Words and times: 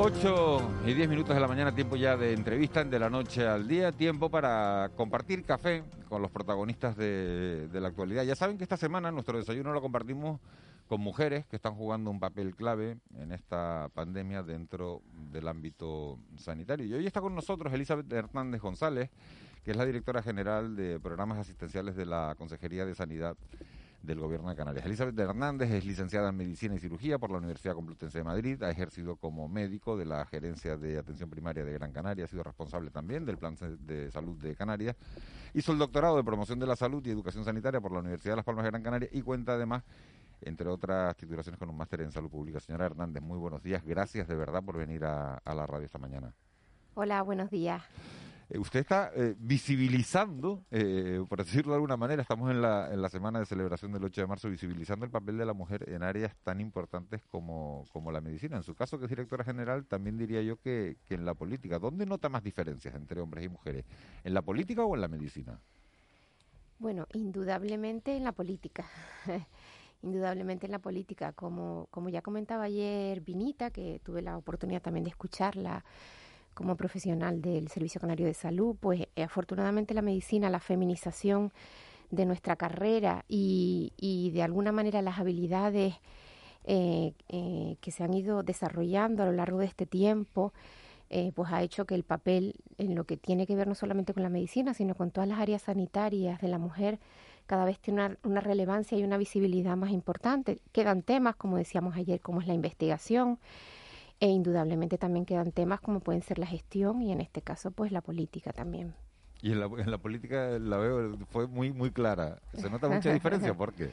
8 0.00 0.60
y 0.86 0.94
10 0.94 1.08
minutos 1.08 1.34
de 1.34 1.40
la 1.40 1.48
mañana, 1.48 1.74
tiempo 1.74 1.96
ya 1.96 2.16
de 2.16 2.32
entrevista, 2.32 2.84
de 2.84 2.98
la 3.00 3.10
noche 3.10 3.44
al 3.44 3.66
día, 3.66 3.90
tiempo 3.90 4.30
para 4.30 4.92
compartir 4.94 5.42
café 5.42 5.82
con 6.08 6.22
los 6.22 6.30
protagonistas 6.30 6.96
de, 6.96 7.66
de 7.66 7.80
la 7.80 7.88
actualidad. 7.88 8.22
Ya 8.22 8.36
saben 8.36 8.58
que 8.58 8.62
esta 8.62 8.76
semana 8.76 9.10
nuestro 9.10 9.38
desayuno 9.38 9.72
lo 9.72 9.82
compartimos 9.82 10.38
con 10.86 11.00
mujeres 11.00 11.46
que 11.46 11.56
están 11.56 11.74
jugando 11.74 12.12
un 12.12 12.20
papel 12.20 12.54
clave 12.54 12.98
en 13.16 13.32
esta 13.32 13.90
pandemia 13.92 14.44
dentro 14.44 15.02
del 15.32 15.48
ámbito 15.48 16.16
sanitario. 16.36 16.86
Y 16.86 16.94
hoy 16.94 17.04
está 17.04 17.20
con 17.20 17.34
nosotros 17.34 17.74
Elizabeth 17.74 18.10
Hernández 18.12 18.62
González, 18.62 19.10
que 19.64 19.72
es 19.72 19.76
la 19.76 19.84
directora 19.84 20.22
general 20.22 20.76
de 20.76 21.00
programas 21.00 21.38
asistenciales 21.38 21.96
de 21.96 22.06
la 22.06 22.36
Consejería 22.38 22.86
de 22.86 22.94
Sanidad 22.94 23.36
del 24.02 24.20
Gobierno 24.20 24.48
de 24.48 24.56
Canarias. 24.56 24.86
Elizabeth 24.86 25.18
Hernández 25.18 25.70
es 25.70 25.84
licenciada 25.84 26.28
en 26.30 26.36
Medicina 26.36 26.74
y 26.74 26.78
Cirugía 26.78 27.18
por 27.18 27.30
la 27.30 27.38
Universidad 27.38 27.74
Complutense 27.74 28.18
de 28.18 28.24
Madrid, 28.24 28.62
ha 28.62 28.70
ejercido 28.70 29.16
como 29.16 29.48
médico 29.48 29.96
de 29.96 30.04
la 30.04 30.24
Gerencia 30.26 30.76
de 30.76 30.98
Atención 30.98 31.28
Primaria 31.28 31.64
de 31.64 31.72
Gran 31.72 31.92
Canaria, 31.92 32.24
ha 32.24 32.28
sido 32.28 32.42
responsable 32.42 32.90
también 32.90 33.24
del 33.24 33.38
Plan 33.38 33.56
de 33.80 34.10
Salud 34.10 34.36
de 34.36 34.54
Canarias, 34.54 34.96
hizo 35.54 35.72
el 35.72 35.78
doctorado 35.78 36.16
de 36.16 36.24
Promoción 36.24 36.58
de 36.58 36.66
la 36.66 36.76
Salud 36.76 37.04
y 37.06 37.10
Educación 37.10 37.44
Sanitaria 37.44 37.80
por 37.80 37.92
la 37.92 38.00
Universidad 38.00 38.32
de 38.32 38.36
Las 38.36 38.44
Palmas 38.44 38.64
de 38.64 38.70
Gran 38.70 38.82
Canaria 38.82 39.08
y 39.12 39.22
cuenta 39.22 39.52
además 39.52 39.82
entre 40.42 40.68
otras 40.68 41.16
titulaciones 41.16 41.58
con 41.58 41.68
un 41.68 41.76
máster 41.76 42.00
en 42.02 42.12
salud 42.12 42.30
pública. 42.30 42.60
Señora 42.60 42.86
Hernández, 42.86 43.22
muy 43.22 43.38
buenos 43.38 43.62
días. 43.62 43.84
Gracias 43.84 44.28
de 44.28 44.34
verdad 44.34 44.62
por 44.62 44.76
venir 44.76 45.04
a, 45.04 45.40
la 45.44 45.66
radio 45.66 45.86
esta 45.86 45.98
mañana. 45.98 46.34
Hola, 46.94 47.22
buenos 47.22 47.50
días. 47.50 47.82
Eh, 48.50 48.58
usted 48.58 48.80
está 48.80 49.10
eh, 49.14 49.34
visibilizando, 49.38 50.64
eh, 50.70 51.22
por 51.28 51.44
decirlo 51.44 51.72
de 51.72 51.76
alguna 51.76 51.96
manera, 51.96 52.22
estamos 52.22 52.50
en 52.50 52.62
la, 52.62 52.92
en 52.92 53.02
la 53.02 53.10
semana 53.10 53.38
de 53.40 53.46
celebración 53.46 53.92
del 53.92 54.04
8 54.04 54.22
de 54.22 54.26
marzo, 54.26 54.48
visibilizando 54.48 55.04
el 55.04 55.10
papel 55.10 55.36
de 55.36 55.44
la 55.44 55.52
mujer 55.52 55.88
en 55.88 56.02
áreas 56.02 56.34
tan 56.44 56.60
importantes 56.60 57.22
como, 57.24 57.84
como 57.92 58.10
la 58.10 58.20
medicina. 58.20 58.56
En 58.56 58.62
su 58.62 58.74
caso, 58.74 58.98
que 58.98 59.04
es 59.04 59.10
directora 59.10 59.44
general, 59.44 59.86
también 59.86 60.16
diría 60.16 60.40
yo 60.42 60.56
que, 60.56 60.96
que 61.04 61.14
en 61.14 61.26
la 61.26 61.34
política. 61.34 61.78
¿Dónde 61.78 62.06
nota 62.06 62.28
más 62.28 62.42
diferencias 62.42 62.94
entre 62.94 63.20
hombres 63.20 63.44
y 63.44 63.48
mujeres? 63.48 63.84
¿En 64.24 64.32
la 64.32 64.42
política 64.42 64.82
o 64.84 64.94
en 64.94 65.02
la 65.02 65.08
medicina? 65.08 65.60
Bueno, 66.78 67.06
indudablemente 67.12 68.16
en 68.16 68.24
la 68.24 68.32
política. 68.32 68.86
indudablemente 70.02 70.66
en 70.66 70.72
la 70.72 70.78
política, 70.78 71.32
como, 71.32 71.88
como 71.90 72.08
ya 72.08 72.22
comentaba 72.22 72.64
ayer 72.64 73.20
Vinita, 73.20 73.70
que 73.70 74.00
tuve 74.02 74.22
la 74.22 74.38
oportunidad 74.38 74.80
también 74.80 75.04
de 75.04 75.10
escucharla 75.10 75.84
como 76.58 76.74
profesional 76.74 77.40
del 77.40 77.68
Servicio 77.68 78.00
Canario 78.00 78.26
de 78.26 78.34
Salud, 78.34 78.74
pues 78.80 79.06
eh, 79.14 79.22
afortunadamente 79.22 79.94
la 79.94 80.02
medicina, 80.02 80.50
la 80.50 80.58
feminización 80.58 81.52
de 82.10 82.26
nuestra 82.26 82.56
carrera 82.56 83.24
y, 83.28 84.32
de 84.34 84.42
alguna 84.42 84.72
manera 84.72 85.00
las 85.00 85.20
habilidades 85.20 85.94
eh, 86.64 87.12
eh, 87.28 87.76
que 87.80 87.90
se 87.92 88.02
han 88.02 88.12
ido 88.12 88.42
desarrollando 88.42 89.22
a 89.22 89.26
lo 89.26 89.32
largo 89.32 89.58
de 89.58 89.66
este 89.66 89.86
tiempo, 89.86 90.52
pues 91.34 91.52
ha 91.52 91.62
hecho 91.62 91.86
que 91.86 91.94
el 91.94 92.02
papel 92.02 92.56
en 92.76 92.94
lo 92.94 93.04
que 93.04 93.16
tiene 93.16 93.46
que 93.46 93.56
ver 93.56 93.66
no 93.66 93.74
solamente 93.74 94.12
con 94.12 94.24
la 94.24 94.28
medicina, 94.28 94.74
sino 94.74 94.94
con 94.94 95.10
todas 95.10 95.26
las 95.28 95.38
áreas 95.38 95.62
sanitarias 95.62 96.40
de 96.40 96.48
la 96.48 96.58
mujer, 96.58 96.98
cada 97.46 97.64
vez 97.64 97.78
tiene 97.78 98.16
una, 98.24 98.40
relevancia 98.40 98.98
y 98.98 99.04
una 99.04 99.16
visibilidad 99.16 99.74
más 99.76 99.90
importante. 99.90 100.58
Quedan 100.72 101.02
temas, 101.02 101.36
como 101.36 101.56
decíamos 101.56 101.96
ayer, 101.96 102.20
como 102.20 102.42
es 102.42 102.46
la 102.46 102.52
investigación, 102.52 103.38
e 104.20 104.28
indudablemente 104.28 104.98
también 104.98 105.24
quedan 105.24 105.52
temas 105.52 105.80
como 105.80 106.00
pueden 106.00 106.22
ser 106.22 106.38
la 106.38 106.46
gestión 106.46 107.02
y 107.02 107.12
en 107.12 107.20
este 107.20 107.42
caso 107.42 107.70
pues 107.70 107.92
la 107.92 108.00
política 108.00 108.52
también. 108.52 108.94
Y 109.40 109.52
en 109.52 109.60
la, 109.60 109.98
política 109.98 110.58
la 110.58 110.78
veo, 110.78 111.16
fue 111.30 111.46
muy, 111.46 111.72
muy 111.72 111.92
clara. 111.92 112.40
¿Se 112.54 112.68
nota 112.68 112.88
mucha 112.88 113.12
diferencia? 113.14 113.54
¿Por 113.54 113.72
qué? 113.72 113.92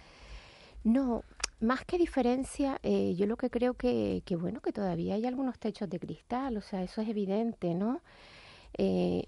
No, 0.83 1.23
más 1.59 1.85
que 1.85 1.97
diferencia, 1.97 2.79
eh, 2.81 3.13
yo 3.15 3.27
lo 3.27 3.37
que 3.37 3.51
creo 3.51 3.75
que, 3.75 4.23
que, 4.25 4.35
bueno, 4.35 4.61
que 4.61 4.71
todavía 4.71 5.15
hay 5.15 5.25
algunos 5.25 5.59
techos 5.59 5.89
de 5.89 5.99
cristal, 5.99 6.57
o 6.57 6.61
sea, 6.61 6.81
eso 6.81 7.01
es 7.01 7.09
evidente, 7.09 7.75
¿no? 7.75 8.01
Eh, 8.77 9.25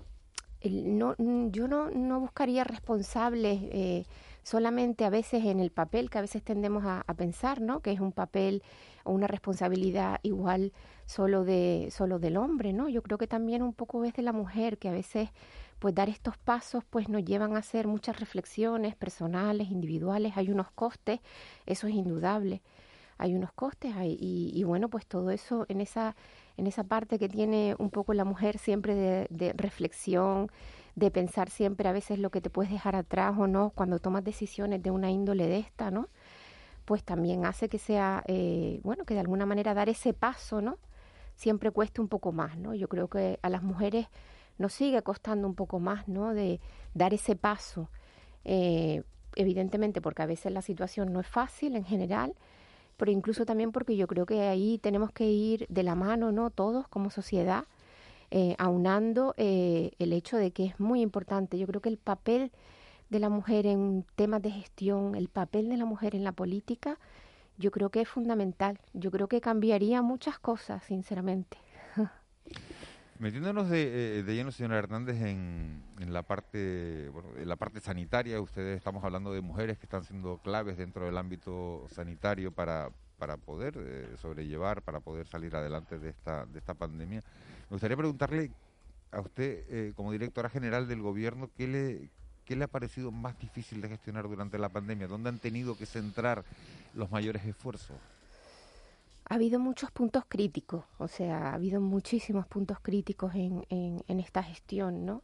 no, 0.64 1.16
yo 1.52 1.68
no, 1.68 1.90
no 1.92 2.20
buscaría 2.20 2.64
responsables 2.64 3.60
eh, 3.64 4.06
solamente 4.44 5.06
a 5.06 5.10
veces 5.10 5.46
en 5.46 5.60
el 5.60 5.72
papel 5.72 6.10
que 6.10 6.18
a 6.18 6.22
veces 6.22 6.44
tendemos 6.44 6.84
a, 6.86 7.04
pensar, 7.16 7.62
¿no? 7.62 7.82
Que 7.82 7.92
es 7.92 8.00
un 8.00 8.12
papel 8.12 8.64
una 9.08 9.28
responsabilidad 9.28 10.20
igual 10.24 10.74
solo 11.06 11.44
de 11.44 11.90
solo 11.92 12.20
del 12.20 12.38
hombre, 12.38 12.74
¿no? 12.74 12.90
Yo 12.90 13.02
creo 13.02 13.18
que 13.18 13.28
también 13.28 13.64
un 13.64 13.74
poco 13.74 14.04
es 14.06 14.14
de 14.14 14.22
la 14.22 14.34
mujer 14.34 14.78
que 14.78 14.90
a 14.90 14.92
veces 14.92 15.30
pues 15.80 15.94
dar 15.96 16.10
estos 16.10 16.38
pasos 16.38 16.84
pues 16.90 17.10
nos 17.10 17.24
llevan 17.24 17.56
a 17.56 17.60
hacer 17.60 17.88
muchas 17.88 18.20
reflexiones 18.20 18.96
personales, 18.96 19.70
individuales, 19.72 20.34
hay 20.36 20.50
unos 20.50 20.72
costes, 20.72 21.20
eso 21.66 21.88
es 21.88 21.94
indudable. 21.96 22.62
Hay 23.20 23.34
unos 23.34 23.52
costes 23.52 23.96
y, 24.04 24.52
y 24.54 24.64
bueno, 24.64 24.90
pues 24.90 25.08
todo 25.08 25.32
eso 25.32 25.66
en 25.70 25.82
esa 25.82 26.16
en 26.58 26.66
esa 26.68 26.84
parte 26.84 27.20
que 27.20 27.30
tiene 27.30 27.76
un 27.78 27.92
poco 27.92 28.14
la 28.14 28.26
mujer 28.26 28.58
siempre 28.58 29.28
de, 29.30 29.54
reflexión, 29.54 30.52
de 30.96 31.12
pensar 31.12 31.50
siempre 31.50 31.88
a 31.88 31.92
veces 31.92 32.20
lo 32.20 32.32
que 32.32 32.42
te 32.42 32.50
puedes 32.50 32.72
dejar 32.72 32.96
atrás 32.96 33.36
o 33.38 33.48
no 33.48 33.70
cuando 33.70 34.00
tomas 34.00 34.24
decisiones 34.24 34.82
de 34.82 34.92
una 34.92 35.12
índole 35.12 35.48
de 35.48 35.60
esta, 35.60 35.92
¿no? 35.92 36.10
Pues 36.88 37.04
también 37.04 37.46
hace 37.46 37.68
que 37.68 37.80
sea, 37.80 38.24
eh, 38.28 38.80
bueno, 38.82 39.04
que 39.04 39.14
de 39.14 39.20
alguna 39.20 39.46
manera 39.46 39.74
dar 39.74 39.90
ese 39.90 40.14
paso, 40.14 40.62
¿no? 40.62 40.78
Siempre 41.36 41.70
cueste 41.70 42.00
un 42.00 42.08
poco 42.08 42.32
más, 42.32 42.58
¿no? 42.58 42.74
Yo 42.76 42.88
creo 42.88 43.10
que 43.10 43.40
a 43.42 43.50
las 43.50 43.62
mujeres 43.62 44.08
nos 44.58 44.72
sigue 44.72 45.02
costando 45.02 45.50
un 45.50 45.54
poco 45.54 45.82
más, 45.82 46.08
¿no? 46.08 46.34
De 46.34 46.62
dar 46.94 47.14
ese 47.14 47.36
paso. 47.36 47.90
Eh, 48.46 49.04
evidentemente 49.36 50.00
porque 50.00 50.22
a 50.22 50.28
veces 50.28 50.54
la 50.54 50.62
situación 50.62 51.12
no 51.12 51.20
es 51.20 51.28
fácil 51.28 51.76
en 51.76 51.84
general, 51.84 52.36
pero 52.96 53.12
incluso 53.12 53.46
también 53.46 53.74
porque 53.74 53.98
yo 53.98 54.08
creo 54.08 54.26
que 54.26 54.44
ahí 54.44 54.78
tenemos 54.78 55.12
que 55.12 55.26
ir 55.26 55.66
de 55.68 55.84
la 55.84 55.96
mano, 55.96 56.32
¿no? 56.32 56.52
Todos 56.52 56.88
como 56.88 57.10
sociedad, 57.10 57.66
eh, 58.32 58.56
aunando 58.60 59.34
el 59.38 60.14
hecho 60.14 60.38
de 60.38 60.52
que 60.52 60.64
es 60.68 60.80
muy 60.80 61.02
importante. 61.02 61.58
Yo 61.58 61.68
creo 61.68 61.82
que 61.82 61.90
el 61.90 61.98
papel 61.98 62.54
de 63.10 63.20
la 63.20 63.30
mujer 63.30 63.66
en 63.66 64.06
temas 64.16 64.42
de 64.42 64.52
gestión, 64.52 65.16
el 65.16 65.30
papel 65.30 65.70
de 65.70 65.78
la 65.78 65.86
mujer 65.86 66.16
en 66.16 66.24
la 66.24 66.32
política, 66.32 66.98
yo 67.58 67.72
creo 67.72 67.90
que 67.90 68.02
es 68.02 68.08
fundamental. 68.08 68.80
Yo 68.94 69.12
creo 69.12 69.28
que 69.28 69.42
cambiaría 69.42 70.02
muchas 70.02 70.40
cosas, 70.40 70.84
sinceramente. 70.84 71.58
Metiéndonos 73.20 73.70
de, 73.70 74.20
eh, 74.20 74.24
de, 74.24 74.36
lleno, 74.36 74.52
señora 74.52 74.78
Hernández, 74.78 75.20
en, 75.22 75.82
en, 76.00 76.14
la 76.14 76.22
parte 76.22 77.10
bueno, 77.10 77.30
en 77.36 77.50
la 77.50 77.56
parte 77.56 77.80
sanitaria, 77.80 78.40
ustedes 78.40 78.78
estamos 78.78 79.04
hablando 79.04 79.34
de 79.34 79.42
mujeres 79.42 79.80
que 79.80 79.88
están 79.88 80.04
siendo 80.04 80.38
claves 80.38 80.78
dentro 80.78 81.04
del 81.04 81.18
ámbito 81.18 81.88
sanitario 81.90 82.52
para, 82.52 82.92
para 83.18 83.38
poder 83.38 83.74
eh, 83.78 84.16
sobrellevar, 84.18 84.84
para 84.84 85.00
poder 85.00 85.28
salir 85.28 85.56
adelante 85.56 85.98
de 85.98 86.10
esta, 86.10 86.46
de 86.46 86.60
esta 86.60 86.76
pandemia. 86.76 87.22
Me 87.22 87.76
gustaría 87.76 87.98
preguntarle 87.98 88.52
a 89.12 89.20
usted, 89.20 89.66
eh, 89.70 89.94
como 89.96 90.12
directora 90.12 90.50
general 90.50 90.88
del 90.88 91.02
gobierno, 91.02 91.50
¿qué 91.58 91.68
le, 91.68 92.12
¿qué 92.48 92.56
le 92.56 92.64
ha 92.64 92.68
parecido 92.68 93.12
más 93.12 93.38
difícil 93.40 93.82
de 93.82 93.90
gestionar 93.90 94.28
durante 94.28 94.58
la 94.58 94.70
pandemia? 94.70 95.08
¿Dónde 95.08 95.30
han 95.30 95.40
tenido 95.40 95.78
que 95.78 95.86
centrar 95.86 96.44
los 96.96 97.12
mayores 97.12 97.46
esfuerzos? 97.46 97.98
ha 99.30 99.36
habido 99.36 99.60
muchos 99.60 99.92
puntos 99.92 100.24
críticos, 100.28 100.86
o 101.00 101.10
sea, 101.10 101.50
ha 101.50 101.54
habido 101.56 101.82
muchísimos 101.82 102.48
puntos 102.48 102.80
críticos 102.82 103.36
en, 103.36 103.66
en, 103.70 104.20
esta 104.22 104.42
gestión, 104.42 105.06
¿no? 105.06 105.22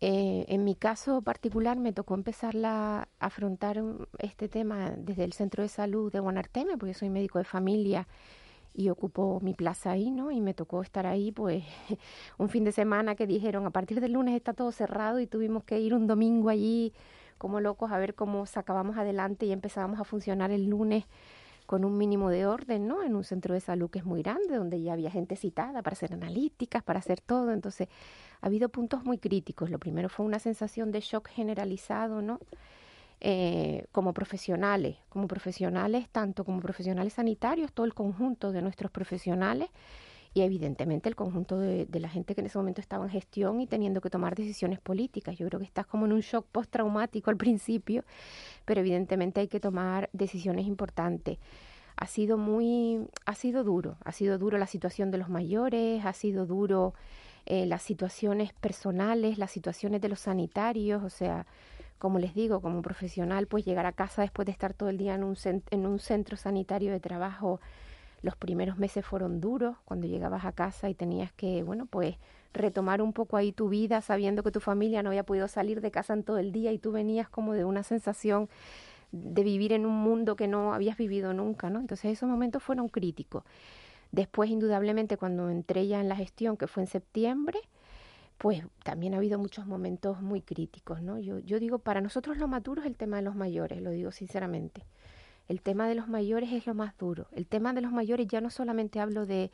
Eh, 0.00 0.44
en 0.48 0.62
mi 0.62 0.74
caso 0.74 1.22
particular 1.22 1.78
me 1.78 1.94
tocó 1.94 2.14
empezar 2.14 2.54
a 2.64 3.08
afrontar 3.18 3.82
este 4.18 4.48
tema 4.48 4.90
desde 4.90 5.24
el 5.24 5.32
centro 5.32 5.62
de 5.62 5.70
salud 5.70 6.12
de 6.12 6.20
Guanarteme, 6.20 6.76
porque 6.76 6.92
soy 6.92 7.08
médico 7.08 7.38
de 7.38 7.44
familia 7.44 8.06
y 8.74 8.88
ocupo 8.88 9.38
mi 9.40 9.54
plaza 9.54 9.92
ahí, 9.92 10.10
¿no? 10.10 10.30
Y 10.30 10.40
me 10.40 10.52
tocó 10.52 10.82
estar 10.82 11.06
ahí, 11.06 11.32
pues, 11.32 11.64
un 12.38 12.48
fin 12.48 12.64
de 12.64 12.72
semana 12.72 13.14
que 13.14 13.26
dijeron, 13.26 13.66
a 13.66 13.70
partir 13.70 14.00
del 14.00 14.12
lunes 14.12 14.34
está 14.34 14.52
todo 14.52 14.72
cerrado 14.72 15.20
y 15.20 15.26
tuvimos 15.26 15.64
que 15.64 15.78
ir 15.80 15.94
un 15.94 16.06
domingo 16.06 16.50
allí 16.50 16.92
como 17.38 17.60
locos 17.60 17.92
a 17.92 17.98
ver 17.98 18.14
cómo 18.14 18.46
sacábamos 18.46 18.96
adelante 18.96 19.46
y 19.46 19.52
empezábamos 19.52 20.00
a 20.00 20.04
funcionar 20.04 20.50
el 20.50 20.66
lunes 20.66 21.04
con 21.66 21.84
un 21.84 21.96
mínimo 21.96 22.30
de 22.30 22.46
orden, 22.46 22.86
¿no? 22.86 23.02
En 23.02 23.14
un 23.16 23.24
centro 23.24 23.54
de 23.54 23.60
salud 23.60 23.90
que 23.90 23.98
es 23.98 24.04
muy 24.04 24.22
grande, 24.22 24.56
donde 24.56 24.82
ya 24.82 24.92
había 24.92 25.10
gente 25.10 25.36
citada 25.36 25.82
para 25.82 25.94
hacer 25.94 26.12
analíticas, 26.12 26.82
para 26.82 26.98
hacer 26.98 27.20
todo. 27.20 27.52
Entonces, 27.52 27.88
ha 28.42 28.46
habido 28.46 28.68
puntos 28.68 29.04
muy 29.04 29.18
críticos. 29.18 29.70
Lo 29.70 29.78
primero 29.78 30.08
fue 30.08 30.26
una 30.26 30.38
sensación 30.38 30.92
de 30.92 31.00
shock 31.00 31.28
generalizado, 31.28 32.20
¿no? 32.20 32.38
Eh, 33.26 33.86
como 33.90 34.12
profesionales, 34.12 34.98
como 35.08 35.28
profesionales, 35.28 36.10
tanto 36.12 36.44
como 36.44 36.60
profesionales 36.60 37.14
sanitarios, 37.14 37.72
todo 37.72 37.86
el 37.86 37.94
conjunto 37.94 38.52
de 38.52 38.60
nuestros 38.60 38.92
profesionales 38.92 39.70
y 40.34 40.42
evidentemente 40.42 41.08
el 41.08 41.16
conjunto 41.16 41.58
de, 41.58 41.88
la 41.98 42.10
gente 42.10 42.34
que 42.34 42.42
en 42.42 42.48
ese 42.48 42.58
momento 42.58 42.82
estaba 42.82 43.06
en 43.06 43.10
gestión 43.10 43.62
y 43.62 43.66
teniendo 43.66 44.02
que 44.02 44.10
tomar 44.10 44.34
decisiones 44.34 44.78
políticas. 44.78 45.38
Yo 45.38 45.48
creo 45.48 45.58
que 45.58 45.64
estás 45.64 45.86
como 45.86 46.04
en 46.04 46.12
un 46.12 46.20
shock 46.20 46.44
postraumático 46.52 47.30
al 47.30 47.38
principio, 47.38 48.04
pero 48.66 48.80
evidentemente 48.80 49.40
hay 49.40 49.48
que 49.48 49.58
tomar 49.58 50.10
decisiones 50.12 50.66
importantes. 50.66 51.38
Ha 51.96 52.06
sido 52.06 52.36
muy, 52.36 53.08
ha 53.24 53.34
sido 53.36 53.64
duro, 53.64 53.96
ha 54.04 54.12
sido 54.12 54.36
duro 54.36 54.58
la 54.58 54.66
situación 54.66 55.10
de 55.10 55.16
los 55.16 55.30
mayores, 55.30 56.04
ha 56.04 56.12
sido 56.12 56.44
duro 56.44 56.92
eh, 57.46 57.64
las 57.64 57.80
situaciones 57.80 58.52
personales, 58.52 59.38
las 59.38 59.50
situaciones 59.50 60.02
de 60.02 60.10
los 60.10 60.20
sanitarios, 60.20 61.02
o 61.02 61.08
sea, 61.08 61.46
como 61.98 62.18
les 62.18 62.34
digo, 62.34 62.60
como 62.60 62.82
profesional, 62.82 63.46
pues 63.46 63.64
llegar 63.64 63.86
a 63.86 63.92
casa 63.92 64.22
después 64.22 64.46
de 64.46 64.52
estar 64.52 64.74
todo 64.74 64.88
el 64.88 64.98
día 64.98 65.14
en 65.14 65.24
un, 65.24 65.36
un 65.72 65.98
centro 65.98 66.36
sanitario 66.36 66.92
de 66.92 67.00
trabajo 67.00 67.60
los 68.24 68.36
primeros 68.36 68.78
meses 68.78 69.04
fueron 69.04 69.40
duros 69.40 69.76
cuando 69.84 70.06
llegabas 70.06 70.46
a 70.46 70.52
casa 70.52 70.88
y 70.88 70.94
tenías 70.94 71.30
que, 71.32 71.62
bueno, 71.62 71.84
pues 71.84 72.16
retomar 72.54 73.02
un 73.02 73.12
poco 73.12 73.36
ahí 73.36 73.52
tu 73.52 73.68
vida 73.68 74.00
sabiendo 74.00 74.42
que 74.42 74.50
tu 74.50 74.60
familia 74.60 75.02
no 75.02 75.10
había 75.10 75.24
podido 75.24 75.46
salir 75.46 75.82
de 75.82 75.90
casa 75.90 76.14
en 76.14 76.22
todo 76.22 76.38
el 76.38 76.50
día 76.50 76.72
y 76.72 76.78
tú 76.78 76.90
venías 76.90 77.28
como 77.28 77.52
de 77.52 77.66
una 77.66 77.82
sensación 77.82 78.48
de 79.12 79.42
vivir 79.42 79.74
en 79.74 79.84
un 79.84 79.94
mundo 79.94 80.36
que 80.36 80.48
no 80.48 80.72
habías 80.72 80.96
vivido 80.96 81.34
nunca, 81.34 81.68
¿no? 81.68 81.80
Entonces 81.80 82.12
esos 82.12 82.28
momentos 82.28 82.62
fueron 82.62 82.88
críticos. 82.88 83.44
Después, 84.10 84.48
indudablemente, 84.48 85.18
cuando 85.18 85.50
entré 85.50 85.86
ya 85.86 86.00
en 86.00 86.08
la 86.08 86.16
gestión, 86.16 86.56
que 86.56 86.66
fue 86.66 86.84
en 86.84 86.86
septiembre, 86.86 87.58
pues 88.38 88.62
también 88.82 89.14
ha 89.14 89.18
habido 89.18 89.38
muchos 89.38 89.66
momentos 89.66 90.20
muy 90.20 90.42
críticos, 90.42 91.02
¿no? 91.02 91.18
Yo, 91.18 91.38
yo 91.38 91.58
digo, 91.58 91.78
para 91.78 92.00
nosotros 92.00 92.36
lo 92.36 92.48
maduro 92.48 92.82
es 92.82 92.86
el 92.86 92.96
tema 92.96 93.16
de 93.16 93.22
los 93.22 93.36
mayores, 93.36 93.80
lo 93.80 93.90
digo 93.90 94.10
sinceramente. 94.10 94.84
El 95.48 95.60
tema 95.60 95.88
de 95.88 95.94
los 95.94 96.08
mayores 96.08 96.52
es 96.52 96.66
lo 96.66 96.74
más 96.74 96.96
duro. 96.98 97.26
El 97.32 97.46
tema 97.46 97.72
de 97.72 97.82
los 97.82 97.92
mayores 97.92 98.26
ya 98.26 98.40
no 98.40 98.50
solamente 98.50 99.00
hablo 99.00 99.26
de, 99.26 99.50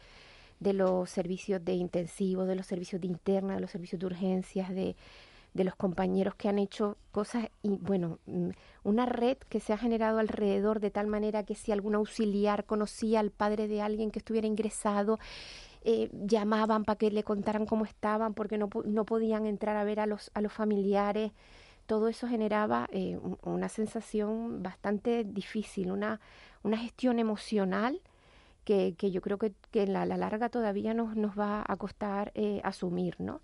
de 0.61 0.73
los 0.73 1.11
servicios 1.11 1.65
de 1.65 1.75
intensivo, 1.75 2.44
de 2.44 2.55
los 2.55 2.67
servicios 2.67 3.00
de 3.00 3.09
interna, 3.09 3.55
de 3.55 3.61
los 3.61 3.71
servicios 3.71 4.00
de 4.00 4.06
urgencias, 4.06 4.71
de, 4.71 4.97
de 5.55 5.65
los 5.65 5.75
compañeros 5.75 6.35
que 6.37 6.49
han 6.49 6.59
hecho 6.59 6.97
cosas 7.11 7.49
y 7.62 7.71
bueno, 7.79 8.19
mm, 8.26 8.50
una 8.85 9.06
red 9.06 9.37
que 9.49 9.61
se 9.61 9.73
ha 9.73 9.79
generado 9.79 10.19
alrededor 10.19 10.81
de 10.81 10.91
tal 10.91 11.06
manera 11.06 11.44
que 11.44 11.55
si 11.55 11.73
algún 11.73 11.94
auxiliar 11.94 12.65
conocía 12.65 13.21
al 13.21 13.31
padre 13.31 13.67
de 13.67 13.83
alguien 13.83 14.11
que 14.11 14.21
estuviera 14.21 14.47
ingresado, 14.47 15.19
eh, 15.82 16.11
llamaban 16.12 16.85
para 16.85 16.99
que 16.99 17.11
le 17.11 17.23
contaran 17.23 17.67
cómo 17.67 17.85
estaban 17.85 18.35
porque 18.35 18.59
no, 18.59 18.69
no 18.85 19.05
podían 19.05 19.47
entrar 19.47 19.77
a 19.77 19.85
ver 19.85 20.00
a 20.00 20.06
los, 20.06 20.31
a 20.35 20.41
los 20.41 20.53
familiares 20.53 21.32
todo 21.91 22.06
eso 22.06 22.29
generaba 22.29 22.87
eh, 22.93 23.19
una 23.43 23.69
sensación 23.69 24.62
bastante 24.62 25.25
difícil, 25.25 25.91
una, 25.91 26.21
una 26.62 26.77
gestión 26.77 27.19
emocional 27.19 28.00
que, 28.65 28.94
que 28.97 29.11
yo 29.11 29.21
creo 29.21 29.38
que, 29.38 29.55
que 29.73 29.82
en 29.82 29.94
la, 29.94 30.06
larga 30.06 30.50
todavía 30.50 30.94
nos, 30.94 31.17
nos 31.17 31.37
va 31.37 31.65
a 31.67 31.77
costar 31.77 32.31
eh, 32.37 32.61
asumir, 32.62 33.17
¿no? 33.19 33.41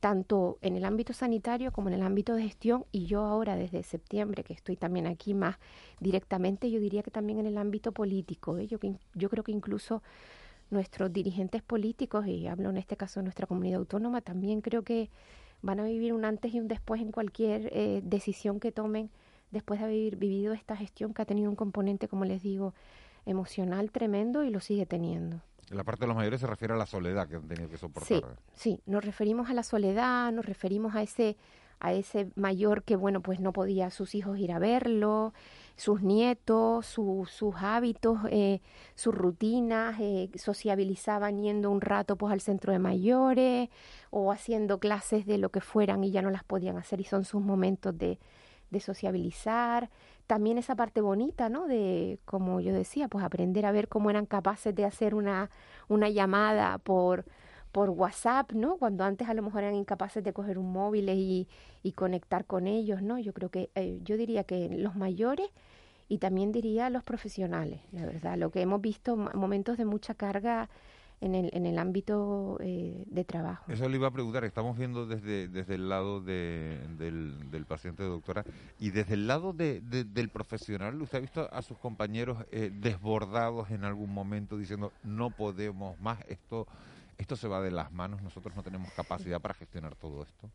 tanto 0.00 0.58
en 0.60 0.74
el 0.74 0.84
ámbito 0.84 1.12
sanitario 1.12 1.70
como 1.70 1.86
en 1.86 1.94
el 1.94 2.02
ámbito 2.02 2.34
de 2.34 2.42
gestión 2.42 2.84
y 2.90 3.06
yo 3.06 3.20
ahora 3.20 3.54
desde 3.54 3.84
septiembre 3.84 4.42
que 4.42 4.54
estoy 4.54 4.76
también 4.76 5.06
aquí 5.06 5.32
más 5.32 5.56
directamente, 6.00 6.72
yo 6.72 6.80
diría 6.80 7.04
que 7.04 7.12
también 7.12 7.38
en 7.38 7.46
el 7.46 7.56
ámbito 7.56 7.92
político. 7.92 8.58
¿eh? 8.58 8.66
Yo, 8.66 8.78
yo 9.14 9.30
creo 9.30 9.44
que 9.44 9.52
incluso 9.52 10.02
nuestros 10.70 11.12
dirigentes 11.12 11.62
políticos, 11.62 12.26
y 12.26 12.46
hablo 12.46 12.70
en 12.70 12.76
este 12.76 12.96
caso 12.96 13.20
de 13.20 13.24
nuestra 13.24 13.46
comunidad 13.46 13.78
autónoma, 13.78 14.20
también 14.20 14.60
creo 14.60 14.82
que 14.82 15.10
van 15.62 15.80
a 15.80 15.84
vivir 15.84 16.12
un 16.12 16.24
antes 16.24 16.54
y 16.54 16.60
un 16.60 16.68
después 16.68 17.00
en 17.00 17.12
cualquier 17.12 17.70
eh, 17.72 18.00
decisión 18.04 18.60
que 18.60 18.72
tomen 18.72 19.10
después 19.50 19.80
de 19.80 19.86
haber 19.86 20.16
vivido 20.16 20.52
esta 20.52 20.76
gestión 20.76 21.14
que 21.14 21.22
ha 21.22 21.24
tenido 21.24 21.48
un 21.48 21.56
componente, 21.56 22.08
como 22.08 22.24
les 22.24 22.42
digo, 22.42 22.74
emocional 23.24 23.90
tremendo 23.90 24.44
y 24.44 24.50
lo 24.50 24.60
sigue 24.60 24.84
teniendo. 24.84 25.40
La 25.70 25.84
parte 25.84 26.02
de 26.02 26.08
los 26.08 26.16
mayores 26.16 26.40
se 26.40 26.46
refiere 26.46 26.74
a 26.74 26.76
la 26.76 26.86
soledad 26.86 27.26
que 27.28 27.36
han 27.36 27.48
tenido 27.48 27.70
que 27.70 27.78
soportar. 27.78 28.06
Sí, 28.06 28.22
sí, 28.54 28.80
nos 28.84 29.04
referimos 29.04 29.48
a 29.48 29.54
la 29.54 29.62
soledad, 29.62 30.30
nos 30.32 30.44
referimos 30.44 30.94
a 30.94 31.02
ese 31.02 31.36
a 31.80 31.92
ese 31.92 32.30
mayor 32.34 32.82
que, 32.82 32.96
bueno, 32.96 33.20
pues 33.20 33.40
no 33.40 33.52
podía 33.52 33.90
sus 33.90 34.14
hijos 34.14 34.38
ir 34.38 34.52
a 34.52 34.58
verlo, 34.58 35.34
sus 35.76 36.02
nietos, 36.02 36.86
sus 36.86 37.54
hábitos, 37.56 38.18
eh, 38.30 38.60
sus 38.94 39.14
rutinas, 39.14 39.96
eh, 40.00 40.30
sociabilizaban 40.36 41.42
yendo 41.42 41.70
un 41.70 41.80
rato 41.80 42.16
pues 42.16 42.32
al 42.32 42.40
centro 42.40 42.72
de 42.72 42.78
mayores 42.78 43.70
o 44.10 44.30
haciendo 44.30 44.78
clases 44.78 45.26
de 45.26 45.38
lo 45.38 45.50
que 45.50 45.60
fueran 45.60 46.04
y 46.04 46.10
ya 46.10 46.22
no 46.22 46.30
las 46.30 46.44
podían 46.44 46.76
hacer 46.76 47.00
y 47.00 47.04
son 47.04 47.24
sus 47.24 47.42
momentos 47.42 47.96
de, 47.98 48.18
de 48.70 48.80
sociabilizar. 48.80 49.90
También 50.26 50.58
esa 50.58 50.74
parte 50.74 51.00
bonita, 51.00 51.48
¿no? 51.48 51.66
De, 51.66 52.18
como 52.24 52.60
yo 52.60 52.72
decía, 52.72 53.08
pues 53.08 53.24
aprender 53.24 53.66
a 53.66 53.72
ver 53.72 53.88
cómo 53.88 54.10
eran 54.10 54.26
capaces 54.26 54.74
de 54.74 54.84
hacer 54.84 55.14
una, 55.14 55.50
una 55.88 56.08
llamada 56.08 56.78
por 56.78 57.24
por 57.74 57.90
WhatsApp, 57.90 58.52
¿no? 58.52 58.76
Cuando 58.76 59.02
antes 59.02 59.28
a 59.28 59.34
lo 59.34 59.42
mejor 59.42 59.64
eran 59.64 59.74
incapaces 59.74 60.22
de 60.22 60.32
coger 60.32 60.58
un 60.58 60.72
móvil 60.72 61.08
y, 61.08 61.48
y 61.82 61.90
conectar 61.90 62.44
con 62.44 62.68
ellos, 62.68 63.02
¿no? 63.02 63.18
Yo 63.18 63.32
creo 63.34 63.50
que, 63.50 63.68
eh, 63.74 63.98
yo 64.04 64.16
diría 64.16 64.44
que 64.44 64.68
los 64.78 64.94
mayores 64.94 65.48
y 66.08 66.18
también 66.18 66.52
diría 66.52 66.88
los 66.88 67.02
profesionales, 67.02 67.80
la 67.90 68.06
verdad, 68.06 68.38
lo 68.38 68.50
que 68.50 68.60
hemos 68.60 68.80
visto, 68.80 69.16
momentos 69.16 69.76
de 69.76 69.86
mucha 69.86 70.14
carga 70.14 70.70
en 71.20 71.34
el, 71.34 71.50
en 71.52 71.66
el 71.66 71.80
ámbito 71.80 72.58
eh, 72.60 73.02
de 73.06 73.24
trabajo. 73.24 73.64
Eso 73.72 73.88
le 73.88 73.96
iba 73.96 74.06
a 74.06 74.12
preguntar, 74.12 74.44
estamos 74.44 74.78
viendo 74.78 75.06
desde, 75.06 75.48
desde 75.48 75.74
el 75.74 75.88
lado 75.88 76.20
de, 76.20 76.78
del, 76.96 77.50
del 77.50 77.66
paciente, 77.66 78.04
doctora, 78.04 78.44
y 78.78 78.90
desde 78.90 79.14
el 79.14 79.26
lado 79.26 79.52
de, 79.52 79.80
del 79.80 80.28
profesional, 80.28 81.02
¿usted 81.02 81.18
ha 81.18 81.20
visto 81.22 81.48
a 81.52 81.60
sus 81.62 81.76
compañeros 81.78 82.38
eh, 82.52 82.70
desbordados 82.72 83.72
en 83.72 83.82
algún 83.82 84.14
momento 84.14 84.56
diciendo 84.56 84.92
no 85.02 85.30
podemos 85.30 85.98
más, 85.98 86.20
esto 86.28 86.68
esto 87.18 87.36
se 87.36 87.48
va 87.48 87.60
de 87.60 87.70
las 87.70 87.92
manos, 87.92 88.22
nosotros 88.22 88.54
no 88.56 88.62
tenemos 88.62 88.92
capacidad 88.92 89.40
para 89.40 89.54
gestionar 89.54 89.94
todo 89.94 90.22
esto. 90.22 90.50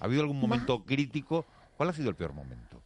¿Ha 0.00 0.04
habido 0.04 0.22
algún 0.22 0.40
momento 0.40 0.84
crítico? 0.84 1.44
¿Cuál 1.76 1.90
ha 1.90 1.92
sido 1.92 2.10
el 2.10 2.16
peor 2.16 2.32
momento? 2.32 2.82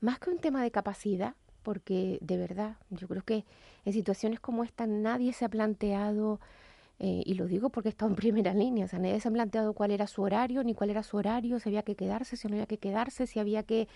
Más 0.00 0.18
que 0.18 0.30
un 0.30 0.38
tema 0.38 0.62
de 0.62 0.70
capacidad, 0.70 1.34
porque 1.62 2.18
de 2.20 2.36
verdad, 2.36 2.76
yo 2.90 3.08
creo 3.08 3.22
que 3.22 3.44
en 3.84 3.92
situaciones 3.92 4.40
como 4.40 4.64
esta 4.64 4.86
nadie 4.86 5.32
se 5.32 5.44
ha 5.44 5.48
planteado 5.48 6.40
eh, 6.98 7.22
y 7.26 7.34
lo 7.34 7.46
digo 7.46 7.68
porque 7.68 7.88
he 7.88 7.90
estado 7.90 8.10
en 8.10 8.16
primera 8.16 8.54
línea, 8.54 8.86
o 8.86 8.88
sea, 8.88 8.98
nadie 8.98 9.20
se 9.20 9.28
ha 9.28 9.30
planteado 9.30 9.74
cuál 9.74 9.90
era 9.90 10.06
su 10.06 10.22
horario, 10.22 10.64
ni 10.64 10.74
cuál 10.74 10.90
era 10.90 11.02
su 11.02 11.16
horario, 11.16 11.58
si 11.60 11.68
había 11.68 11.82
que 11.82 11.94
quedarse, 11.94 12.36
si 12.36 12.48
no 12.48 12.54
había 12.54 12.66
que 12.66 12.78
quedarse, 12.78 13.26
si 13.26 13.38
había 13.38 13.62
que 13.64 13.88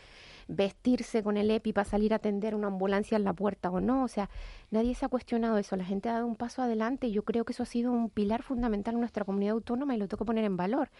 vestirse 0.51 1.23
con 1.23 1.37
el 1.37 1.51
EPI 1.51 1.73
para 1.73 1.89
salir 1.89 2.13
a 2.13 2.17
atender 2.17 2.55
una 2.55 2.67
ambulancia 2.67 3.17
en 3.17 3.25
la 3.25 3.33
puerta 3.33 3.71
o 3.71 3.81
no, 3.81 4.05
o 4.05 4.09
sea, 4.09 4.29
nadie 4.71 4.95
se 4.95 5.07
ha 5.07 5.09
cuestionado 5.09 5.59
eso, 5.59 5.77
la 5.77 5.85
gente 5.85 6.09
ha 6.09 6.15
dado 6.15 6.27
un 6.27 6.37
paso 6.37 6.63
adelante 6.63 7.07
y 7.07 7.13
yo 7.13 7.25
creo 7.25 7.45
que 7.45 7.53
eso 7.53 7.63
ha 7.63 7.67
sido 7.67 7.93
un 7.93 8.11
pilar 8.11 8.43
fundamental 8.43 8.95
en 8.95 9.01
nuestra 9.01 9.25
comunidad 9.25 9.55
autónoma 9.55 9.95
y 9.95 9.99
lo 9.99 10.09
tengo 10.09 10.25
que 10.25 10.27
poner 10.27 10.45
en 10.45 10.57
valor, 10.57 10.91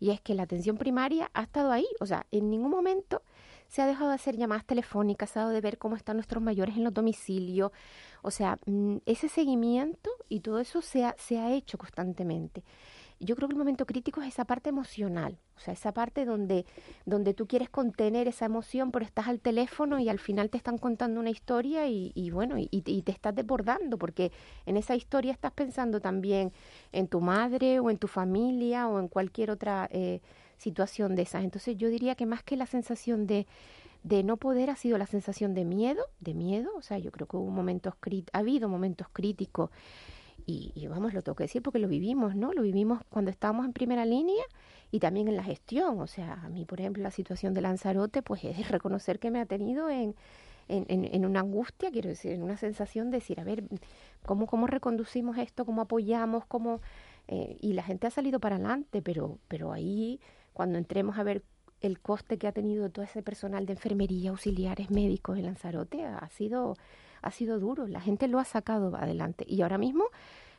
y 0.00 0.10
es 0.10 0.20
que 0.20 0.34
la 0.34 0.44
atención 0.44 0.76
primaria 0.76 1.30
ha 1.34 1.42
estado 1.42 1.72
ahí, 1.72 1.86
o 2.00 2.06
sea, 2.06 2.26
en 2.30 2.50
ningún 2.50 2.70
momento 2.70 3.22
se 3.72 3.80
ha 3.80 3.86
dejado 3.86 4.10
de 4.10 4.16
hacer 4.16 4.36
llamadas 4.36 4.66
telefónicas, 4.66 5.30
se 5.30 5.38
ha 5.38 5.42
dejado 5.42 5.54
de 5.54 5.62
ver 5.62 5.78
cómo 5.78 5.96
están 5.96 6.18
nuestros 6.18 6.42
mayores 6.42 6.76
en 6.76 6.84
los 6.84 6.92
domicilios. 6.92 7.72
O 8.20 8.30
sea, 8.30 8.58
mm, 8.66 8.98
ese 9.06 9.30
seguimiento 9.30 10.10
y 10.28 10.40
todo 10.40 10.60
eso 10.60 10.82
se 10.82 11.06
ha, 11.06 11.14
se 11.16 11.38
ha 11.38 11.50
hecho 11.54 11.78
constantemente. 11.78 12.64
Yo 13.24 13.36
creo 13.36 13.48
que 13.48 13.54
el 13.54 13.58
momento 13.58 13.86
crítico 13.86 14.20
es 14.20 14.28
esa 14.28 14.44
parte 14.44 14.68
emocional, 14.68 15.38
o 15.56 15.60
sea, 15.60 15.72
esa 15.72 15.92
parte 15.92 16.24
donde, 16.24 16.66
donde 17.06 17.34
tú 17.34 17.46
quieres 17.46 17.70
contener 17.70 18.26
esa 18.26 18.46
emoción, 18.46 18.90
pero 18.90 19.04
estás 19.04 19.28
al 19.28 19.38
teléfono 19.38 20.00
y 20.00 20.08
al 20.08 20.18
final 20.18 20.50
te 20.50 20.56
están 20.56 20.76
contando 20.76 21.20
una 21.20 21.30
historia 21.30 21.86
y, 21.86 22.30
bueno, 22.30 22.58
y, 22.58 22.68
y, 22.72 23.02
te 23.02 23.12
estás 23.12 23.32
desbordando, 23.32 23.96
porque 23.96 24.32
en 24.66 24.76
esa 24.76 24.96
historia 24.96 25.30
estás 25.30 25.52
pensando 25.52 26.00
también 26.00 26.52
en 26.90 27.06
tu 27.06 27.20
madre 27.20 27.78
o 27.78 27.90
en 27.90 27.98
tu 27.98 28.08
familia 28.08 28.88
o 28.88 28.98
en 28.98 29.06
cualquier 29.06 29.52
otra 29.52 29.88
eh, 29.92 30.20
situación 30.58 31.14
de 31.14 31.22
esas. 31.22 31.44
Entonces 31.44 31.76
yo 31.76 31.88
diría 31.90 32.16
que 32.16 32.26
más 32.26 32.42
que 32.42 32.56
la 32.56 32.66
sensación 32.66 33.28
de, 33.28 33.46
de 34.02 34.24
no 34.24 34.36
poder 34.36 34.68
ha 34.68 34.76
sido 34.76 34.98
la 34.98 35.06
sensación 35.06 35.54
de 35.54 35.64
miedo, 35.64 36.02
de 36.18 36.34
miedo, 36.34 36.70
o 36.76 36.82
sea, 36.82 36.98
yo 36.98 37.12
creo 37.12 37.28
que 37.28 37.36
hubo 37.36 37.50
momentos 37.50 37.94
ha 38.32 38.38
habido 38.38 38.68
momentos 38.68 39.06
críticos 39.12 39.70
y, 40.46 40.86
vamos, 40.88 41.14
lo 41.14 41.22
tengo 41.22 41.36
que 41.36 41.44
decir 41.44 41.62
porque 41.62 41.78
lo 41.78 41.88
vivimos, 41.88 42.34
¿no? 42.36 42.52
Lo 42.52 42.62
vivimos 42.62 43.00
cuando 43.08 43.30
estábamos 43.30 43.66
en 43.66 43.72
primera 43.72 44.04
línea 44.04 44.44
y 44.90 45.00
también 45.00 45.28
en 45.28 45.36
la 45.36 45.44
gestión, 45.44 46.00
o 46.00 46.06
sea, 46.06 46.34
a 46.42 46.48
mí, 46.48 46.64
por 46.64 46.80
ejemplo, 46.80 47.02
la 47.02 47.10
situación 47.10 47.54
de 47.54 47.60
Lanzarote, 47.60 48.22
pues 48.22 48.44
es 48.44 48.68
reconocer 48.70 49.18
que 49.18 49.30
me 49.30 49.40
ha 49.40 49.46
tenido 49.46 49.88
en, 49.88 50.14
en, 50.68 50.86
en, 50.88 51.26
una 51.26 51.40
angustia, 51.40 51.90
quiero 51.90 52.08
decir, 52.08 52.32
en 52.32 52.42
una 52.42 52.56
sensación 52.56 53.10
de 53.10 53.18
decir, 53.18 53.40
a 53.40 53.44
ver, 53.44 53.64
¿cómo, 54.24 54.46
cómo 54.46 54.66
reconducimos 54.66 55.38
esto? 55.38 55.64
¿Cómo 55.64 55.82
apoyamos? 55.82 56.44
¿Cómo...? 56.46 56.80
Eh, 57.28 57.56
y 57.60 57.74
la 57.74 57.84
gente 57.84 58.08
ha 58.08 58.10
salido 58.10 58.40
para 58.40 58.56
adelante, 58.56 59.00
pero, 59.00 59.38
pero 59.46 59.72
ahí 59.72 60.20
cuando 60.52 60.78
entremos 60.78 61.18
a 61.18 61.22
ver 61.22 61.44
el 61.80 62.00
coste 62.00 62.38
que 62.38 62.46
ha 62.46 62.52
tenido 62.52 62.90
todo 62.90 63.04
ese 63.04 63.22
personal 63.22 63.66
de 63.66 63.74
enfermería, 63.74 64.30
auxiliares, 64.30 64.90
médicos 64.90 65.38
en 65.38 65.46
Lanzarote, 65.46 66.04
ha 66.04 66.28
sido, 66.30 66.76
ha 67.22 67.30
sido 67.30 67.58
duro. 67.58 67.86
La 67.86 68.00
gente 68.00 68.28
lo 68.28 68.38
ha 68.38 68.44
sacado 68.44 68.94
adelante. 68.96 69.44
Y 69.48 69.62
ahora 69.62 69.78
mismo 69.78 70.04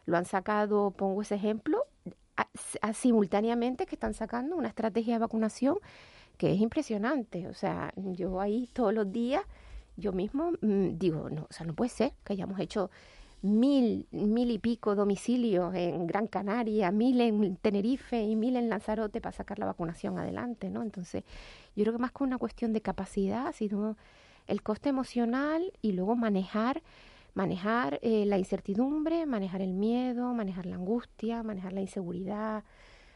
lo 0.06 0.18
han 0.18 0.26
sacado, 0.26 0.92
pongo 0.92 1.22
ese 1.22 1.36
ejemplo, 1.36 1.86
simultáneamente 2.94 3.86
que 3.86 3.96
están 3.96 4.14
sacando 4.14 4.56
una 4.56 4.68
estrategia 4.68 5.14
de 5.14 5.20
vacunación 5.20 5.78
que 6.38 6.54
es 6.54 6.60
impresionante. 6.60 7.48
O 7.48 7.54
sea, 7.54 7.94
yo 7.96 8.42
ahí 8.42 8.70
todos 8.74 8.94
los 8.94 9.12
días, 9.12 9.44
yo 9.96 10.12
mismo 10.12 10.52
mm, 10.62 10.98
digo, 10.98 11.30
no, 11.30 11.44
o 11.44 11.54
sea, 11.54 11.66
no 11.66 11.74
puede 11.74 11.90
ser 11.90 12.14
que 12.24 12.34
hayamos 12.34 12.60
hecho 12.60 12.90
mil, 13.42 14.08
mil 14.12 14.52
y 14.52 14.58
pico 14.58 14.96
domicilios 14.96 15.76
en 15.76 16.08
Gran 16.08 16.28
Canaria, 16.28 16.92
mil 16.92 17.20
en 17.22 17.58
Tenerife 17.58 18.24
y 18.24 18.36
mil 18.36 18.56
en 18.56 18.70
Lanzarote 18.70 19.22
para 19.22 19.36
sacar 19.36 19.60
la 19.60 19.66
vacunación 19.66 20.18
adelante, 20.18 20.70
¿no? 20.70 20.82
Entonces, 20.82 21.24
yo 21.76 21.84
creo 21.84 21.94
que 21.94 22.00
más 22.00 22.12
que 22.14 22.24
una 22.24 22.38
cuestión 22.38 22.74
de 22.74 22.82
capacidad, 22.82 23.54
sino 23.54 23.98
el 24.48 24.62
coste 24.62 24.90
emocional 24.90 25.72
y 25.82 25.94
luego 25.94 26.16
manejar 26.16 26.82
manejar 27.34 28.00
eh, 28.02 28.26
la 28.26 28.38
incertidumbre, 28.38 29.26
manejar 29.26 29.62
el 29.62 29.74
miedo, 29.74 30.34
manejar 30.34 30.66
la 30.66 30.76
angustia, 30.76 31.44
manejar 31.44 31.74
la 31.74 31.82
inseguridad, 31.82 32.64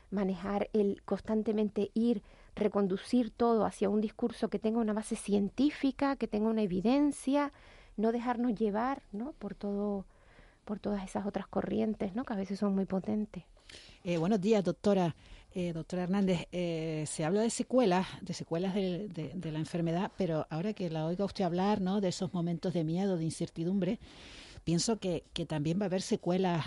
manejar 0.09 0.69
el 0.73 1.01
constantemente 1.03 1.91
ir, 1.93 2.23
reconducir 2.55 3.31
todo 3.31 3.65
hacia 3.65 3.89
un 3.89 4.01
discurso 4.01 4.49
que 4.49 4.59
tenga 4.59 4.79
una 4.79 4.93
base 4.93 5.15
científica, 5.15 6.15
que 6.15 6.27
tenga 6.27 6.49
una 6.49 6.63
evidencia, 6.63 7.51
no 7.95 8.11
dejarnos 8.11 8.55
llevar, 8.55 9.03
¿no? 9.11 9.33
Por 9.33 9.53
todo, 9.53 10.05
por 10.65 10.79
todas 10.79 11.03
esas 11.03 11.25
otras 11.25 11.47
corrientes, 11.47 12.15
¿no? 12.15 12.23
Que 12.23 12.33
a 12.33 12.37
veces 12.37 12.59
son 12.59 12.73
muy 12.73 12.85
potentes. 12.85 13.43
Eh, 14.03 14.17
buenos 14.17 14.41
días, 14.41 14.63
doctora. 14.63 15.15
Eh, 15.59 15.73
doctora 15.73 16.03
Hernández, 16.03 16.47
eh, 16.51 17.05
se 17.07 17.25
habla 17.25 17.41
de 17.41 17.49
secuelas, 17.49 18.05
de 18.21 18.35
secuelas 18.35 18.75
de, 18.75 19.09
de, 19.33 19.51
la 19.51 19.57
enfermedad, 19.57 20.11
pero 20.15 20.45
ahora 20.51 20.73
que 20.73 20.87
la 20.91 21.07
oiga 21.07 21.25
usted 21.25 21.45
hablar, 21.45 21.81
¿no? 21.81 21.99
De 21.99 22.09
esos 22.09 22.31
momentos 22.31 22.75
de 22.75 22.83
miedo, 22.83 23.17
de 23.17 23.23
incertidumbre, 23.23 23.97
pienso 24.63 24.99
que, 24.99 25.23
que 25.33 25.47
también 25.47 25.79
va 25.79 25.85
a 25.85 25.87
haber 25.87 26.03
secuelas 26.03 26.63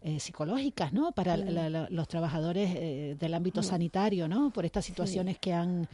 eh, 0.00 0.18
psicológicas, 0.18 0.92
¿no? 0.92 1.12
Para 1.12 1.36
los 1.36 2.08
trabajadores 2.08 2.74
eh, 2.74 3.16
del 3.20 3.34
ámbito 3.34 3.62
sanitario, 3.62 4.26
¿no? 4.26 4.50
Por 4.50 4.64
estas 4.64 4.84
situaciones 4.84 5.38
que 5.38 5.52
han 5.52 5.86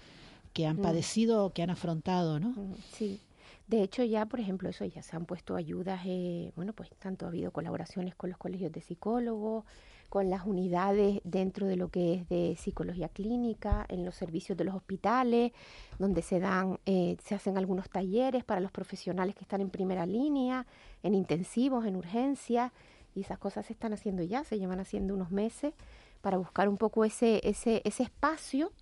que 0.54 0.66
han 0.66 0.78
mm. 0.78 0.82
padecido, 0.82 1.52
que 1.52 1.62
han 1.62 1.68
afrontado, 1.68 2.40
¿no? 2.40 2.48
Mm, 2.48 2.74
sí. 2.94 3.20
De 3.66 3.82
hecho, 3.82 4.02
ya, 4.02 4.24
por 4.24 4.40
ejemplo, 4.40 4.70
eso 4.70 4.86
ya 4.86 5.02
se 5.02 5.14
han 5.14 5.26
puesto 5.26 5.54
ayudas, 5.54 6.00
eh, 6.06 6.50
bueno, 6.56 6.72
pues 6.72 6.88
tanto 6.98 7.26
ha 7.26 7.28
habido 7.28 7.50
colaboraciones 7.50 8.14
con 8.14 8.30
los 8.30 8.38
colegios 8.38 8.72
de 8.72 8.80
psicólogos, 8.80 9.64
con 10.08 10.30
las 10.30 10.46
unidades 10.46 11.20
dentro 11.24 11.66
de 11.66 11.76
lo 11.76 11.88
que 11.88 12.14
es 12.14 12.28
de 12.28 12.56
psicología 12.58 13.08
clínica, 13.08 13.84
en 13.88 14.04
los 14.04 14.14
servicios 14.14 14.56
de 14.56 14.64
los 14.64 14.74
hospitales, 14.74 15.52
donde 15.98 16.22
se 16.22 16.40
dan, 16.40 16.78
se 16.84 17.34
hacen 17.34 17.58
algunos 17.58 17.90
talleres 17.90 18.44
para 18.44 18.60
los 18.60 18.72
profesionales 18.72 19.34
que 19.34 19.42
están 19.42 19.60
en 19.60 19.70
primera 19.70 20.06
línea, 20.06 20.66
en 21.02 21.14
intensivos, 21.14 21.84
en 21.84 21.96
urgencias 21.96 22.72
y 23.14 23.20
esas 23.20 23.38
cosas 23.38 23.66
se 23.66 23.72
están 23.72 23.92
haciendo 23.92 24.22
ya, 24.22 24.44
se 24.44 24.58
llevan 24.58 24.80
haciendo 24.80 25.14
unos 25.14 25.30
meses 25.30 25.74
para 26.20 26.36
buscar 26.36 26.68
un 26.68 26.76
poco 26.76 27.04
ese, 27.04 27.40
ese, 27.44 27.82
ese 27.84 28.02
espacio 28.02 28.72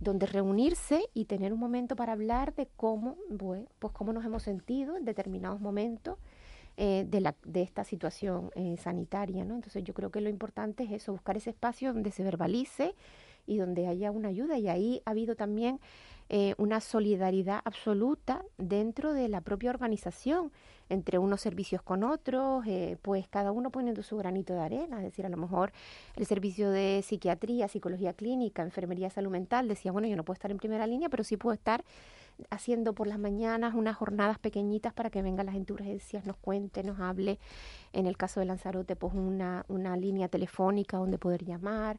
donde 0.00 0.26
reunirse 0.26 1.02
y 1.12 1.26
tener 1.26 1.52
un 1.52 1.60
momento 1.60 1.94
para 1.94 2.12
hablar 2.12 2.54
de 2.54 2.68
cómo, 2.76 3.16
pues, 3.38 3.92
cómo 3.92 4.12
nos 4.12 4.24
hemos 4.24 4.42
sentido 4.42 4.96
en 4.96 5.04
determinados 5.04 5.60
momentos 5.60 6.18
eh, 6.82 7.04
de, 7.06 7.20
la, 7.20 7.34
de 7.44 7.60
esta 7.60 7.84
situación 7.84 8.50
eh, 8.54 8.78
sanitaria. 8.78 9.44
¿no? 9.44 9.54
Entonces 9.54 9.84
yo 9.84 9.92
creo 9.92 10.10
que 10.10 10.22
lo 10.22 10.30
importante 10.30 10.84
es 10.84 10.92
eso, 10.92 11.12
buscar 11.12 11.36
ese 11.36 11.50
espacio 11.50 11.92
donde 11.92 12.10
se 12.10 12.22
verbalice 12.22 12.94
y 13.46 13.58
donde 13.58 13.86
haya 13.86 14.10
una 14.10 14.28
ayuda. 14.28 14.56
Y 14.56 14.66
ahí 14.66 15.02
ha 15.04 15.10
habido 15.10 15.36
también 15.36 15.78
eh, 16.30 16.54
una 16.56 16.80
solidaridad 16.80 17.60
absoluta 17.66 18.42
dentro 18.56 19.12
de 19.12 19.28
la 19.28 19.42
propia 19.42 19.68
organización, 19.68 20.52
entre 20.88 21.18
unos 21.18 21.42
servicios 21.42 21.82
con 21.82 22.02
otros, 22.02 22.64
eh, 22.66 22.96
pues 23.02 23.28
cada 23.28 23.52
uno 23.52 23.70
poniendo 23.70 24.02
su 24.02 24.16
granito 24.16 24.54
de 24.54 24.60
arena, 24.60 24.96
es 24.98 25.02
decir, 25.02 25.26
a 25.26 25.28
lo 25.28 25.36
mejor 25.36 25.72
el 26.16 26.24
servicio 26.24 26.70
de 26.70 27.02
psiquiatría, 27.04 27.68
psicología 27.68 28.14
clínica, 28.14 28.62
enfermería, 28.62 29.10
salud 29.10 29.30
mental, 29.30 29.68
decía, 29.68 29.92
bueno, 29.92 30.08
yo 30.08 30.16
no 30.16 30.24
puedo 30.24 30.34
estar 30.36 30.50
en 30.50 30.56
primera 30.56 30.86
línea, 30.86 31.10
pero 31.10 31.24
sí 31.24 31.36
puedo 31.36 31.52
estar 31.52 31.84
haciendo 32.50 32.94
por 32.94 33.06
las 33.06 33.18
mañanas 33.18 33.74
unas 33.74 33.96
jornadas 33.96 34.38
pequeñitas 34.38 34.92
para 34.92 35.10
que 35.10 35.22
venga 35.22 35.44
la 35.44 35.52
gente 35.52 35.72
de 35.72 35.82
urgencias, 35.82 36.26
nos 36.26 36.36
cuente, 36.36 36.82
nos 36.82 37.00
hable. 37.00 37.38
En 37.92 38.06
el 38.06 38.16
caso 38.16 38.40
de 38.40 38.46
Lanzarote, 38.46 38.96
pues 38.96 39.14
una, 39.14 39.64
una 39.68 39.96
línea 39.96 40.28
telefónica 40.28 40.96
donde 40.96 41.18
poder 41.18 41.44
llamar, 41.44 41.98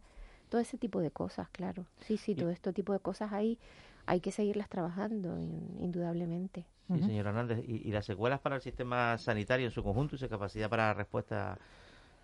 todo 0.49 0.59
ese 0.59 0.77
tipo 0.77 0.99
de 0.99 1.11
cosas, 1.11 1.49
claro. 1.49 1.85
Sí, 2.05 2.17
sí, 2.17 2.35
todo 2.35 2.49
este 2.49 2.73
tipo 2.73 2.93
de 2.93 2.99
cosas 2.99 3.31
ahí 3.31 3.57
hay 4.05 4.19
que 4.19 4.31
seguirlas 4.31 4.67
trabajando, 4.67 5.39
indudablemente. 5.79 6.65
Sí, 6.87 7.03
señor 7.03 7.27
Hernández. 7.27 7.63
¿Y, 7.65 7.89
las 7.91 8.05
secuelas 8.05 8.41
para 8.41 8.55
el 8.57 8.61
sistema 8.61 9.17
sanitario 9.17 9.65
en 9.65 9.71
su 9.71 9.81
conjunto 9.81 10.15
y 10.15 10.19
su 10.19 10.27
capacidad 10.27 10.69
para 10.69 10.93
respuesta 10.93 11.57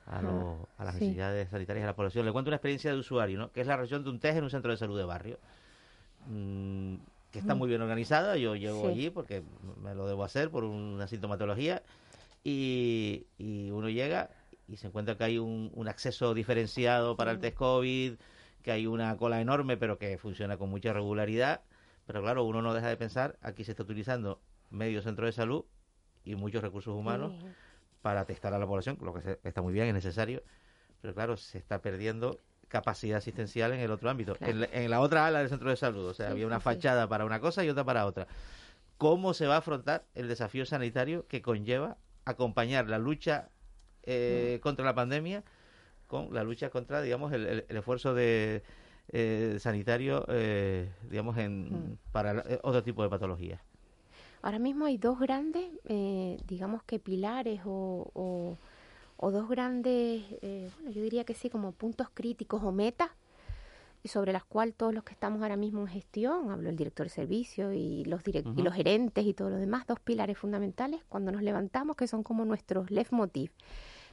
a, 0.06 0.20
a 0.20 0.84
las 0.84 0.96
necesidades 0.96 1.50
sanitarias 1.50 1.84
de 1.84 1.88
la 1.88 1.96
población? 1.96 2.26
Le 2.26 2.34
cuento 2.34 2.50
una 2.50 2.58
experiencia 2.58 2.92
de 2.92 2.98
usuario, 2.98 3.38
¿no? 3.38 3.52
que 3.52 3.62
es 3.62 3.68
la 3.68 3.78
región 3.78 4.04
de 4.04 4.10
un 4.10 4.20
test 4.20 4.38
en 4.38 4.44
un 4.44 4.50
centro 4.50 4.72
de 4.72 4.78
salud 4.78 4.98
de 4.98 5.06
barrio. 5.06 5.40
Mm, 6.28 6.96
que 7.32 7.40
está 7.40 7.56
muy 7.56 7.68
bien 7.68 7.82
organizada, 7.82 8.38
yo 8.38 8.56
llego 8.56 8.88
allí 8.88 9.10
porque 9.10 9.44
me 9.82 9.94
lo 9.94 10.08
debo 10.08 10.24
hacer 10.24 10.50
por 10.50 10.64
una 10.64 11.08
sintomatología 11.08 11.84
y, 12.44 13.26
uno 13.72 13.90
llega 13.90 14.30
y 14.68 14.78
se 14.78 14.88
encuentra 14.88 15.18
que 15.18 15.24
hay 15.26 15.38
un, 15.38 15.88
acceso 15.88 16.34
diferenciado 16.34 17.16
para 17.16 17.32
el 17.32 17.40
test 17.40 17.58
COVID, 17.58 18.14
que 18.64 18.72
hay 18.72 18.88
una 18.88 19.16
cola 19.18 19.42
enorme 19.42 19.78
pero 19.78 19.98
que 19.98 20.18
funciona 20.18 20.58
con 20.58 20.70
mucha 20.70 20.94
regularidad. 20.94 21.62
Pero 22.06 22.22
claro, 22.22 22.46
uno 22.46 22.62
no 22.62 22.74
deja 22.74 22.88
de 22.88 22.96
pensar, 22.96 23.38
aquí 23.42 23.66
se 23.66 23.72
está 23.72 23.84
utilizando 23.84 24.40
medio 24.70 25.02
centro 25.02 25.26
de 25.26 25.34
salud 25.34 25.66
y 26.24 26.36
muchos 26.36 26.62
recursos 26.62 26.96
humanos 26.96 27.34
para 28.02 28.24
testar 28.26 28.54
a 28.54 28.60
la 28.60 28.66
población, 28.66 28.98
lo 29.02 29.14
que 29.14 29.40
está 29.44 29.62
muy 29.62 29.74
bien, 29.74 29.88
es 29.88 29.94
necesario, 29.94 30.42
pero 31.02 31.14
claro, 31.14 31.36
se 31.36 31.58
está 31.58 31.82
perdiendo 31.82 32.40
capacidad 32.68 33.18
asistencial 33.18 33.74
en 33.74 33.80
el 33.80 33.92
otro 33.92 34.10
ámbito, 34.10 34.36
en, 34.42 34.90
la, 34.90 35.00
otra 35.00 35.26
ala 35.26 35.40
del 35.40 35.50
centro 35.50 35.70
de 35.70 35.78
salud, 35.78 36.06
o 36.06 36.14
sea, 36.14 36.30
había 36.30 36.46
una 36.46 36.60
fachada 36.60 37.08
para 37.08 37.26
una 37.26 37.40
cosa 37.40 37.64
y 37.64 37.70
otra 37.70 37.84
para 37.84 38.06
otra. 38.06 38.28
¿Cómo 38.98 39.34
se 39.34 39.48
va 39.48 39.56
a 39.56 39.60
afrontar 39.60 40.06
el 40.16 40.28
desafío 40.28 40.66
sanitario 40.66 41.28
que 41.28 41.42
conlleva 41.42 41.98
acompañar 42.26 42.90
la 42.90 42.98
lucha 42.98 43.50
eh, 44.04 44.60
contra 44.62 44.84
la 44.84 44.96
pandemia 44.96 45.44
con 46.08 46.34
la 46.34 46.44
lucha 46.44 46.70
contra, 46.70 47.02
digamos, 47.02 47.32
el, 47.34 47.66
esfuerzo 47.70 48.14
de 48.14 48.64
eh, 49.10 49.58
sanitario, 49.60 50.26
eh, 50.30 50.90
digamos, 51.10 51.38
en, 51.38 51.92
mm. 51.92 51.98
para 52.12 52.40
eh, 52.40 52.60
otro 52.64 52.82
tipo 52.84 53.04
de 53.04 53.10
patologías. 53.10 53.62
Ahora 54.42 54.60
mismo 54.60 54.86
hay 54.86 54.98
dos 54.98 55.20
grandes, 55.20 55.66
digamos 56.46 56.84
que 56.84 57.00
pilares 57.00 57.62
o, 57.66 58.10
o, 58.14 58.58
dos 59.20 59.50
grandes, 59.50 60.24
bueno, 60.42 60.92
yo 60.92 61.02
diría 61.02 61.24
que 61.24 61.34
sí, 61.34 61.50
como 61.50 61.72
puntos 61.72 62.08
críticos 62.14 62.64
o 62.64 62.72
metas 62.72 63.10
sobre 64.08 64.34
las 64.34 64.44
cuales 64.44 64.76
todos 64.76 64.94
los 64.94 65.04
que 65.04 65.14
estamos 65.14 65.42
ahora 65.42 65.58
mismo 65.58 65.82
en 65.82 65.88
gestión, 65.88 66.52
hablo 66.52 66.70
el 66.70 66.76
director 66.76 67.06
de 67.06 67.10
servicio 67.10 67.74
y 67.74 68.06
los, 68.06 68.22
y 68.28 68.62
los 68.62 68.74
gerentes 68.74 69.26
y 69.26 69.34
todo 69.34 69.50
lo 69.50 69.58
demás, 69.58 69.86
dos 69.88 70.00
pilares 70.00 70.38
fundamentales 70.38 71.02
cuando 71.10 71.32
nos 71.32 71.42
levantamos 71.42 71.96
que 71.96 72.08
son 72.08 72.24
como 72.24 72.46
nuestros 72.46 72.90
leitmotiv. 72.92 73.52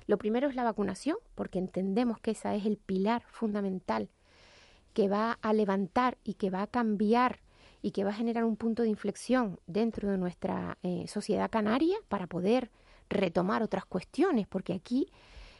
Lo 0.06 0.18
primero 0.18 0.49
es 0.49 0.54
la 0.54 0.64
vacunación, 0.64 1.16
porque 1.34 1.58
entendemos 1.58 2.20
que 2.20 2.32
ese 2.32 2.54
es 2.56 2.66
el 2.66 2.76
pilar 2.76 3.23
fundamental 3.26 4.11
que 4.92 5.08
va 5.08 5.38
a 5.40 5.52
levantar 5.52 6.18
y 6.25 6.34
que 6.34 6.50
va 6.50 6.62
a 6.62 6.66
cambiar 6.66 7.40
y 7.80 7.90
que 7.90 8.04
va 8.04 8.11
a 8.11 8.14
generar 8.14 8.44
un 8.44 8.56
punto 8.56 8.82
de 8.82 8.88
inflexión 8.88 9.58
dentro 9.66 10.11
de 10.11 10.18
nuestra 10.18 10.78
eh, 10.82 11.06
sociedad 11.08 11.50
canaria 11.50 11.96
para 12.08 12.26
poder 12.26 12.70
retomar 13.08 13.62
otras 13.62 13.84
cuestiones, 13.84 14.46
porque 14.46 14.73
aquí 14.73 15.08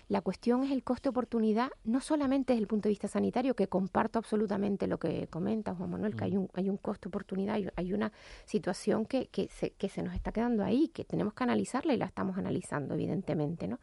la 0.09 0.21
cuestión 0.21 0.65
es 0.65 0.71
el 0.71 0.85
coste-oportunidad, 0.85 1.71
no 1.85 2.01
solamente 2.01 2.53
desde 2.53 2.63
el 2.63 2.69
punto 2.69 2.89
de 2.89 2.91
vista 2.91 3.09
sanitario, 3.09 3.55
que 3.57 3.69
comparto 3.69 4.19
absolutamente 4.19 4.87
lo 4.87 4.99
que 4.99 5.29
comenta 5.29 5.75
Juan 5.75 5.91
Manuel, 5.91 6.15
que 6.15 6.25
hay 6.25 6.37
un, 6.37 6.51
hay 6.55 6.69
un 6.69 6.77
coste-oportunidad, 6.77 7.59
hay 7.77 7.93
una 7.93 8.13
situación 8.45 9.07
que, 9.07 9.29
que, 9.29 9.49
se, 9.49 9.71
que 9.71 9.89
se 9.89 10.03
nos 10.03 10.15
está 10.15 10.31
quedando 10.31 10.63
ahí, 10.63 10.89
que 10.89 11.05
tenemos 11.05 11.33
que 11.33 11.45
analizarla 11.45 11.95
y 11.95 11.97
la 11.97 12.07
estamos 12.07 12.37
analizando, 12.37 12.95
evidentemente, 12.95 13.67
¿no? 13.67 13.79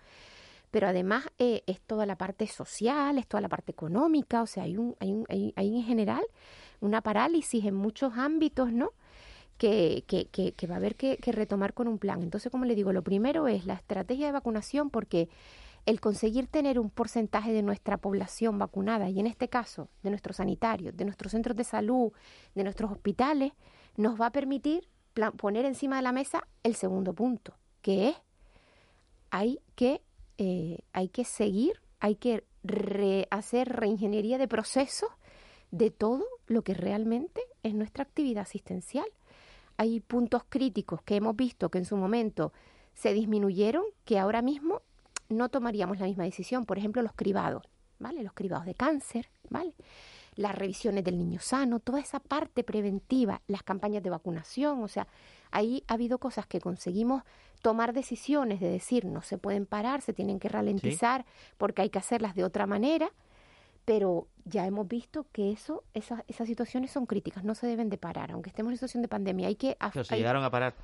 pero 0.72 0.88
además 0.88 1.26
eh, 1.38 1.64
es 1.68 1.82
toda 1.82 2.06
la 2.06 2.18
parte 2.18 2.48
social, 2.48 3.18
es 3.18 3.28
toda 3.28 3.42
la 3.42 3.50
parte 3.50 3.74
económica, 3.74 4.42
o 4.42 4.48
sea, 4.48 4.64
hay, 4.64 4.78
un, 4.78 4.96
hay, 5.00 5.12
un, 5.12 5.26
hay, 5.30 5.54
en 5.76 5.84
general 5.84 6.24
una 6.80 7.02
parálisis 7.02 7.66
en 7.66 7.76
muchos 7.76 8.18
ámbitos, 8.18 8.72
¿no? 8.72 8.94
Que, 9.62 10.04
que, 10.08 10.26
que, 10.54 10.68
va 10.68 10.74
a 10.74 10.78
haber 10.78 10.96
que, 10.96 11.20
retomar 11.28 11.76
con 11.76 11.88
un 11.88 12.00
plan. 12.00 12.24
Entonces, 12.24 12.52
como 12.52 12.66
le 12.66 12.74
digo, 12.74 12.94
lo 12.94 13.04
primero 13.04 13.48
es 13.48 13.68
la 13.68 13.76
estrategia 13.76 14.26
de 14.26 14.32
vacunación 14.32 14.90
porque 14.90 15.30
el 15.86 16.00
conseguir 16.00 16.48
tener 16.48 16.80
un 16.80 16.90
porcentaje 16.90 17.54
de 17.54 17.62
nuestra 17.62 17.98
población 17.98 18.58
vacunada, 18.58 19.08
y 19.12 19.20
en 19.20 19.28
este 19.28 19.50
caso 19.50 19.88
de 20.02 20.10
nuestros 20.10 20.38
sanitarios, 20.38 20.98
de 20.98 21.06
nuestros 21.06 21.34
centros 21.34 21.56
de 21.56 21.64
salud, 21.64 22.12
de 22.56 22.64
nuestros 22.64 22.92
hospitales, 22.92 23.54
nos 23.98 24.20
va 24.20 24.28
a 24.28 24.32
permitir 24.32 24.90
poner 25.38 25.66
encima 25.66 25.98
de 25.98 26.02
la 26.02 26.12
mesa 26.12 26.48
el 26.64 26.74
segundo 26.74 27.14
punto, 27.14 27.54
que 27.84 28.10
es 28.10 28.16
hay 29.30 29.60
que 29.76 30.02
eh, 30.40 30.80
hay 30.92 31.10
que 31.10 31.24
seguir, 31.24 31.80
hay 32.00 32.16
que 32.16 32.44
hacer 33.30 33.70
reingeniería 33.70 34.40
de 34.40 34.48
procesos 34.48 35.10
de 35.70 35.92
todo 35.92 36.26
lo 36.48 36.64
que 36.64 36.74
realmente 36.74 37.42
es 37.62 37.76
nuestra 37.76 38.04
actividad 38.04 38.42
asistencial. 38.42 39.06
Hay 39.78 40.00
puntos 40.00 40.44
críticos 40.48 41.02
que 41.02 41.16
hemos 41.16 41.36
visto 41.36 41.70
que 41.70 41.78
en 41.78 41.86
su 41.86 41.98
momento 41.98 42.54
se 42.94 43.14
disminuyeron, 43.14 43.84
que 44.06 44.20
ahora 44.20 44.42
mismo 44.42 44.82
no 45.30 45.50
tomaríamos 45.50 46.00
la 46.00 46.06
misma 46.06 46.24
decisión. 46.24 46.66
Por 46.66 46.78
ejemplo, 46.78 47.02
los 47.02 47.14
cribados, 47.14 47.64
¿vale? 48.00 48.24
Los 48.24 48.34
cribados 48.34 48.66
de 48.66 48.76
cáncer, 48.76 49.30
¿vale? 49.50 49.74
las 50.36 50.56
revisiones 50.56 51.04
del 51.04 51.18
niño 51.18 51.40
sano, 51.40 51.80
toda 51.80 52.00
esa 52.00 52.20
parte 52.20 52.64
preventiva, 52.64 53.42
las 53.48 53.64
campañas 53.64 54.04
de 54.04 54.10
vacunación, 54.10 54.84
o 54.84 54.88
sea, 54.88 55.08
ahí 55.52 55.84
ha 55.88 55.94
habido 55.94 56.18
cosas 56.20 56.46
que 56.48 56.62
conseguimos 56.62 57.24
tomar 57.62 57.94
decisiones 57.94 58.60
de 58.60 58.70
decir 58.70 59.06
no 59.06 59.22
se 59.22 59.38
pueden 59.38 59.66
parar, 59.66 60.02
se 60.02 60.14
tienen 60.14 60.40
que 60.40 60.50
ralentizar 60.50 61.26
porque 61.58 61.82
hay 61.82 61.90
que 61.90 62.00
hacerlas 62.00 62.34
de 62.36 62.44
otra 62.44 62.66
manera, 62.66 63.12
pero 63.86 64.28
ya 64.46 64.66
hemos 64.66 64.88
visto 64.88 65.26
que 65.32 65.52
eso, 65.52 65.84
esas, 65.94 66.24
esas 66.28 66.48
situaciones 66.48 66.92
son 66.92 67.06
críticas, 67.06 67.44
no 67.44 67.56
se 67.56 67.68
deben 67.68 67.90
de 67.90 67.98
parar, 67.98 68.32
aunque 68.32 68.50
estemos 68.50 68.72
en 68.72 68.78
situación 68.78 69.02
de 69.02 69.08
pandemia, 69.08 69.48
hay 69.48 69.56
que... 69.56 69.78
Pero 69.94 70.04
se 70.04 70.18
llegaron 70.18 70.44
a 70.44 70.52
parar. 70.52 70.76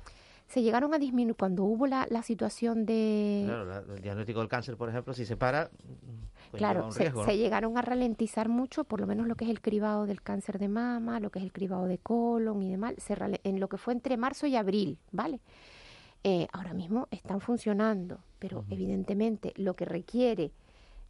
Se 0.46 0.62
llegaron 0.62 0.94
a 0.94 0.98
disminuir 0.98 1.36
cuando 1.36 1.64
hubo 1.64 1.86
la, 1.86 2.06
la 2.08 2.22
situación 2.22 2.86
de... 2.86 3.42
Claro, 3.46 3.94
el 3.94 4.00
diagnóstico 4.00 4.40
del 4.40 4.48
cáncer, 4.48 4.76
por 4.76 4.88
ejemplo, 4.88 5.12
si 5.12 5.26
se 5.26 5.36
para, 5.36 5.70
pues 6.50 6.58
claro, 6.58 6.90
se, 6.90 7.12
se, 7.12 7.36
llegaron 7.36 7.76
a 7.76 7.82
ralentizar 7.82 8.48
mucho, 8.48 8.84
por 8.84 9.00
lo 9.00 9.06
menos 9.06 9.26
lo 9.26 9.34
que 9.34 9.44
es 9.44 9.50
el 9.50 9.60
cribado 9.60 10.06
del 10.06 10.22
cáncer 10.22 10.58
de 10.58 10.68
mama, 10.68 11.20
lo 11.20 11.30
que 11.30 11.38
es 11.38 11.44
el 11.44 11.52
cribado 11.52 11.86
de 11.86 11.98
colon 11.98 12.62
y 12.62 12.70
demás, 12.70 12.94
se, 12.96 13.14
en 13.44 13.60
lo 13.60 13.68
que 13.68 13.76
fue 13.76 13.92
entre 13.92 14.16
marzo 14.16 14.46
y 14.46 14.56
abril, 14.56 14.98
¿vale? 15.12 15.40
Eh, 16.24 16.48
ahora 16.52 16.72
mismo 16.72 17.08
están 17.10 17.40
funcionando, 17.40 18.18
pero 18.38 18.64
evidentemente 18.70 19.52
lo 19.56 19.74
que 19.74 19.84
requiere, 19.84 20.50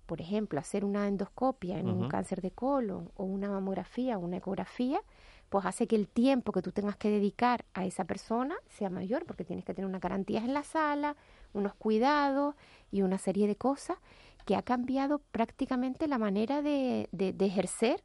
por 0.08 0.22
ejemplo, 0.22 0.58
hacer 0.58 0.86
una 0.86 1.06
endoscopia 1.06 1.78
en 1.78 1.90
un 1.90 2.08
cáncer 2.08 2.40
de 2.40 2.50
colon 2.50 3.12
o 3.14 3.24
una 3.24 3.50
mamografía 3.50 4.16
o 4.16 4.20
una 4.20 4.38
ecografía, 4.38 5.02
pues 5.50 5.66
hace 5.66 5.86
que 5.86 5.96
el 5.96 6.08
tiempo 6.08 6.50
que 6.50 6.62
tú 6.62 6.72
tengas 6.72 6.96
que 6.96 7.10
dedicar 7.10 7.66
a 7.74 7.84
esa 7.84 8.06
persona 8.06 8.56
sea 8.70 8.88
mayor, 8.88 9.26
porque 9.26 9.44
tienes 9.44 9.66
que 9.66 9.74
tener 9.74 9.86
una 9.86 9.98
garantía 9.98 10.40
en 10.40 10.54
la 10.54 10.62
sala, 10.62 11.14
unos 11.52 11.74
cuidados 11.74 12.54
y 12.90 13.02
una 13.02 13.18
serie 13.18 13.46
de 13.46 13.56
cosas 13.56 13.98
que 14.46 14.56
ha 14.56 14.62
cambiado 14.62 15.18
prácticamente 15.30 16.08
la 16.08 16.16
manera 16.16 16.62
de, 16.62 17.10
de, 17.12 17.34
de 17.34 17.44
ejercer 17.44 18.02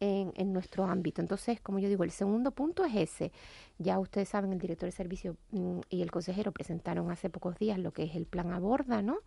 en, 0.00 0.32
en, 0.36 0.52
nuestro 0.52 0.84
ámbito. 0.84 1.20
Entonces, 1.20 1.60
como 1.60 1.78
yo 1.78 1.88
digo, 1.88 2.04
el 2.04 2.10
segundo 2.10 2.50
punto 2.50 2.84
es 2.84 2.94
ese. 2.94 3.32
Ya 3.78 3.98
ustedes 3.98 4.28
saben, 4.28 4.52
el 4.52 4.58
director 4.58 4.86
de 4.86 4.92
servicio 4.92 5.36
mm, 5.50 5.80
y 5.88 6.02
el 6.02 6.10
consejero 6.10 6.52
presentaron 6.52 7.10
hace 7.10 7.30
pocos 7.30 7.56
días 7.58 7.78
lo 7.78 7.92
que 7.92 8.04
es 8.04 8.14
el 8.14 8.26
plan 8.26 8.52
Aborda, 8.52 9.02
¿no? 9.02 9.18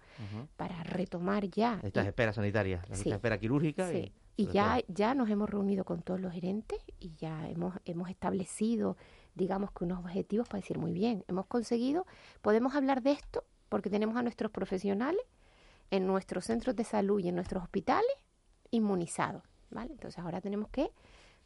Para 0.58 0.84
retomar 0.84 1.50
ya. 1.50 1.80
Estas 1.84 2.08
esperas 2.08 2.36
sanitarias, 2.36 2.86
sí. 2.92 3.12
espera 3.12 3.40
quirúrgica. 3.40 3.90
Sí. 3.90 4.12
Y, 4.38 4.44
y 4.44 4.48
ya, 4.48 4.80
ya 4.88 5.16
nos 5.16 5.30
hemos 5.30 5.50
reunido 5.50 5.84
con 5.84 6.02
todos 6.02 6.20
los 6.20 6.32
gerentes 6.32 6.80
y 7.00 7.14
ya 7.16 7.50
hemos, 7.50 7.76
hemos 7.86 8.10
establecido, 8.10 8.96
digamos 9.36 9.72
que 9.72 9.84
unos 9.84 10.00
objetivos 10.00 10.48
para 10.48 10.62
decir, 10.62 10.78
muy 10.78 10.94
bien, 10.94 11.26
hemos 11.28 11.46
conseguido, 11.48 12.06
podemos 12.42 12.74
hablar 12.76 13.02
de 13.02 13.12
esto 13.12 13.44
porque 13.68 13.90
tenemos 13.90 14.16
a 14.16 14.24
nuestros 14.24 14.52
profesionales 14.52 15.22
en 15.92 16.08
nuestros 16.08 16.46
centros 16.46 16.76
de 16.76 16.84
salud 16.84 17.20
y 17.20 17.30
en 17.30 17.36
nuestros 17.36 17.64
hospitales 17.64 18.12
inmunizados. 18.72 19.44
¿Vale? 19.72 19.92
Entonces 19.92 20.20
ahora 20.20 20.42
tenemos 20.42 20.70
que 20.70 20.92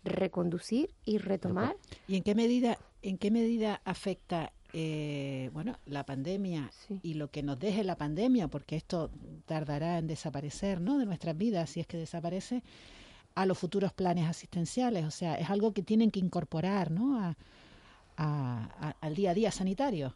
reconducir 0.04 0.90
y 1.06 1.18
retomar. 1.18 1.76
¿Y 2.08 2.18
en 2.18 2.24
qué 2.24 2.36
medida, 2.36 2.78
en 3.02 3.18
qué 3.18 3.32
medida 3.32 3.82
afecta 3.86 4.52
eh, 4.76 5.52
bueno, 5.54 5.78
la 5.86 6.04
pandemia 6.04 6.72
sí. 6.88 7.00
y 7.04 7.14
lo 7.14 7.30
que 7.30 7.44
nos 7.44 7.60
deje 7.60 7.84
la 7.84 7.96
pandemia, 7.96 8.48
porque 8.48 8.76
esto 8.76 9.12
tardará 9.46 10.00
en 10.00 10.08
desaparecer, 10.08 10.82
¿no? 10.82 10.98
De 10.98 11.06
nuestras 11.06 11.38
vidas, 11.38 11.70
si 11.70 11.80
es 11.80 11.86
que 11.86 11.98
desaparece, 11.98 12.64
a 13.36 13.46
los 13.46 13.58
futuros 13.58 13.94
planes 13.94 14.28
asistenciales. 14.28 15.06
O 15.06 15.12
sea, 15.12 15.36
es 15.36 15.50
algo 15.52 15.74
que 15.74 15.84
tienen 15.84 16.10
que 16.10 16.20
incorporar, 16.20 16.90
¿no? 16.90 17.20
A, 17.20 17.38
a, 18.18 18.70
a, 18.80 18.96
al 19.00 19.14
día 19.16 19.32
a 19.32 19.34
día 19.36 19.52
sanitario. 19.52 20.16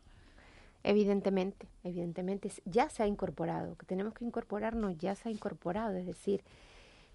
Evidentemente, 0.83 1.67
evidentemente 1.83 2.51
ya 2.65 2.89
se 2.89 3.03
ha 3.03 3.07
incorporado, 3.07 3.75
que 3.75 3.85
tenemos 3.85 4.13
que 4.13 4.25
incorporarnos, 4.25 4.97
ya 4.97 5.15
se 5.15 5.29
ha 5.29 5.31
incorporado, 5.31 5.97
es 5.97 6.05
decir, 6.05 6.43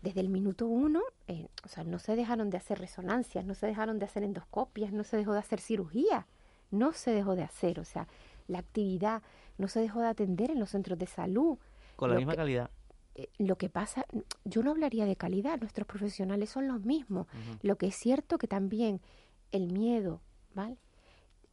desde 0.02 0.20
el 0.20 0.28
minuto 0.28 0.66
uno, 0.66 1.00
eh, 1.28 1.48
o 1.64 1.68
sea, 1.68 1.84
no 1.84 1.98
se 1.98 2.16
dejaron 2.16 2.50
de 2.50 2.56
hacer 2.56 2.78
resonancias, 2.78 3.44
no 3.44 3.54
se 3.54 3.66
dejaron 3.66 3.98
de 3.98 4.04
hacer 4.04 4.24
endoscopias, 4.24 4.92
no 4.92 5.04
se 5.04 5.16
dejó 5.16 5.32
de 5.32 5.38
hacer 5.38 5.60
cirugía, 5.60 6.26
no 6.70 6.92
se 6.92 7.12
dejó 7.12 7.36
de 7.36 7.44
hacer, 7.44 7.78
o 7.78 7.84
sea, 7.84 8.08
la 8.48 8.58
actividad 8.58 9.22
no 9.58 9.68
se 9.68 9.80
dejó 9.80 10.00
de 10.00 10.08
atender 10.08 10.50
en 10.50 10.58
los 10.58 10.70
centros 10.70 10.98
de 10.98 11.06
salud. 11.06 11.56
Con 11.96 12.10
la 12.10 12.16
misma 12.16 12.32
que, 12.32 12.38
calidad. 12.38 12.70
Eh, 13.14 13.28
lo 13.38 13.56
que 13.56 13.68
pasa, 13.68 14.04
yo 14.44 14.62
no 14.62 14.72
hablaría 14.72 15.06
de 15.06 15.14
calidad, 15.14 15.60
nuestros 15.60 15.86
profesionales 15.86 16.50
son 16.50 16.66
los 16.66 16.80
mismos. 16.84 17.28
Uh 17.32 17.36
-huh. 17.36 17.58
Lo 17.62 17.76
que 17.76 17.86
es 17.86 17.94
cierto 17.94 18.38
que 18.38 18.48
también 18.48 19.00
el 19.52 19.72
miedo, 19.72 20.20
¿vale? 20.54 20.78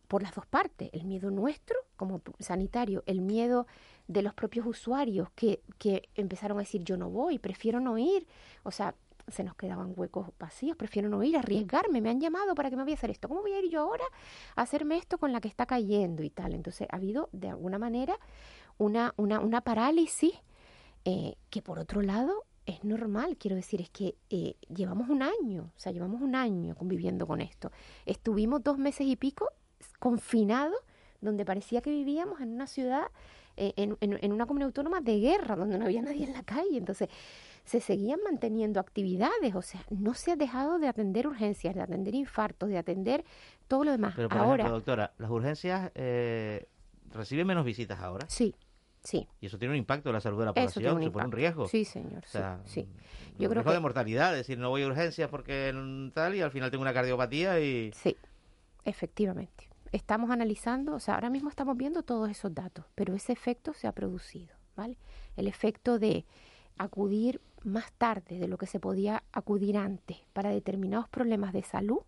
Por 0.08 0.24
las 0.24 0.34
dos 0.34 0.48
partes, 0.48 0.90
el 0.94 1.06
miedo 1.06 1.30
nuestro 1.30 1.78
como 1.96 2.22
sanitario, 2.40 3.04
el 3.06 3.22
miedo 3.22 3.68
de 4.10 4.24
los 4.24 4.34
propios 4.34 4.66
usuarios 4.66 5.30
que, 5.36 5.62
que 5.78 6.10
empezaron 6.16 6.58
a 6.58 6.62
decir 6.62 6.84
yo 6.84 6.98
no 6.98 7.12
voy, 7.12 7.38
prefiero 7.38 7.80
no 7.80 7.98
ir, 8.00 8.26
o 8.64 8.72
sea, 8.72 8.96
se 9.28 9.44
nos 9.44 9.56
quedaban 9.56 9.94
huecos 9.96 10.32
vacíos, 10.40 10.76
prefiero 10.76 11.10
no 11.10 11.24
ir, 11.24 11.38
arriesgarme, 11.38 12.02
me 12.02 12.10
han 12.10 12.20
llamado 12.20 12.56
para 12.56 12.72
que 12.72 12.76
me 12.76 12.82
voy 12.82 12.94
a 12.94 12.96
hacer 12.96 13.12
esto, 13.12 13.28
¿cómo 13.28 13.42
voy 13.42 13.54
a 13.54 13.60
ir 13.60 13.70
yo 13.70 13.82
ahora 13.82 14.04
a 14.56 14.64
hacerme 14.64 14.98
esto 14.98 15.20
con 15.20 15.32
la 15.32 15.40
que 15.40 15.48
está 15.48 15.68
cayendo 15.68 16.24
y 16.24 16.32
tal? 16.32 16.56
Entonces 16.56 16.88
ha 16.92 16.96
habido 16.96 17.30
de 17.34 17.50
alguna 17.50 17.78
manera 17.78 18.18
una, 18.80 19.14
una, 19.16 19.40
una 19.42 19.62
parálisis 19.62 20.34
eh, 21.06 21.36
que 21.52 21.62
por 21.62 21.78
otro 21.78 22.02
lado 22.02 22.46
es 22.66 22.84
normal, 22.84 23.38
quiero 23.38 23.56
decir, 23.56 23.80
es 23.80 23.92
que 23.92 24.16
eh, 24.32 24.56
llevamos 24.74 25.10
un 25.10 25.22
año, 25.22 25.72
o 25.76 25.80
sea, 25.80 25.92
llevamos 25.92 26.20
un 26.20 26.34
año 26.34 26.76
conviviendo 26.76 27.28
con 27.28 27.42
esto. 27.42 27.72
Estuvimos 28.08 28.64
dos 28.64 28.80
meses 28.80 29.06
y 29.06 29.16
pico 29.16 29.50
confinados, 30.00 30.80
donde 31.22 31.46
parecía 31.46 31.82
que 31.82 31.92
vivíamos 31.92 32.42
en 32.42 32.54
una 32.54 32.66
ciudad 32.66 33.08
en, 33.56 33.98
en, 34.00 34.20
en, 34.22 34.32
una 34.32 34.46
comunidad 34.46 34.68
autónoma 34.68 35.02
de 35.02 35.20
guerra, 35.20 35.56
donde 35.56 35.78
no 35.78 35.86
había 35.86 36.02
nadie 36.02 36.26
en 36.26 36.34
la 36.34 36.44
calle. 36.44 36.78
Entonces, 36.78 37.10
se 37.70 37.80
seguían 37.80 38.20
manteniendo 38.24 38.80
actividades, 38.80 39.54
o 39.54 39.62
sea, 39.62 39.86
no 39.90 40.16
se 40.16 40.32
ha 40.32 40.36
dejado 40.36 40.80
de 40.80 40.88
atender 40.88 41.28
urgencias, 41.28 41.76
de 41.76 41.82
atender 41.82 42.16
infartos, 42.16 42.70
de 42.70 42.78
atender 42.78 43.24
todo 43.68 43.84
lo 43.84 43.92
demás. 43.92 44.14
Pero, 44.16 44.30
por 44.30 44.38
ahora, 44.40 44.64
ejemplo, 44.64 44.76
doctora, 44.78 45.14
¿las 45.20 45.30
urgencias 45.30 45.92
eh, 45.94 46.68
reciben 47.12 47.46
menos 47.46 47.64
visitas 47.64 48.00
ahora? 48.00 48.26
Sí. 48.30 48.56
Sí. 49.04 49.28
Y 49.40 49.46
eso 49.46 49.58
tiene 49.58 49.74
un 49.74 49.78
impacto 49.78 50.10
en 50.10 50.14
la 50.14 50.20
salud 50.20 50.40
de 50.40 50.46
la 50.46 50.54
población, 50.54 50.98
un 50.98 51.04
supone 51.04 51.26
un 51.26 51.32
riesgo. 51.32 51.68
Sí, 51.68 51.86
señor. 51.86 52.24
O 52.26 52.28
sea, 52.28 52.60
sí. 52.66 52.82
sí. 52.82 52.88
Yo 53.38 53.48
un 53.48 53.52
creo 53.52 53.54
riesgo 53.54 53.72
que... 53.72 53.76
de 53.76 53.80
mortalidad, 53.80 54.32
es 54.32 54.40
decir, 54.40 54.58
no 54.58 54.70
voy 54.70 54.82
a 54.82 54.88
urgencias 54.88 55.30
porque 55.30 55.72
tal 56.14 56.36
y 56.36 56.42
al 56.42 56.52
final 56.52 56.70
tengo 56.72 56.82
una 56.82 56.94
cardiopatía 56.94 57.60
y... 57.62 57.92
Sí, 57.94 58.18
efectivamente 58.84 59.69
estamos 59.92 60.30
analizando, 60.30 60.96
o 60.96 61.00
sea, 61.00 61.16
ahora 61.16 61.30
mismo 61.30 61.50
estamos 61.50 61.76
viendo 61.78 62.04
todos 62.04 62.30
esos 62.30 62.54
datos, 62.54 62.86
pero 62.96 63.16
ese 63.16 63.34
efecto 63.34 63.74
se 63.74 63.88
ha 63.88 63.92
producido, 63.92 64.56
¿vale? 64.76 64.98
El 65.36 65.48
efecto 65.48 66.00
de 66.00 66.26
acudir 66.78 67.42
más 67.64 67.92
tarde 67.94 68.40
de 68.40 68.48
lo 68.48 68.58
que 68.58 68.66
se 68.66 68.80
podía 68.80 69.24
acudir 69.32 69.78
antes 69.78 70.18
para 70.34 70.50
determinados 70.50 71.10
problemas 71.10 71.54
de 71.54 71.64
salud. 71.64 72.00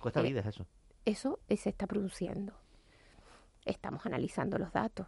Cuesta 0.00 0.20
eh, 0.20 0.24
vidas 0.24 0.46
eso. 0.46 0.66
Eso 1.04 1.38
se 1.48 1.68
está 1.68 1.86
produciendo. 1.86 2.54
Estamos 3.64 4.06
analizando 4.06 4.58
los 4.58 4.72
datos, 4.72 5.06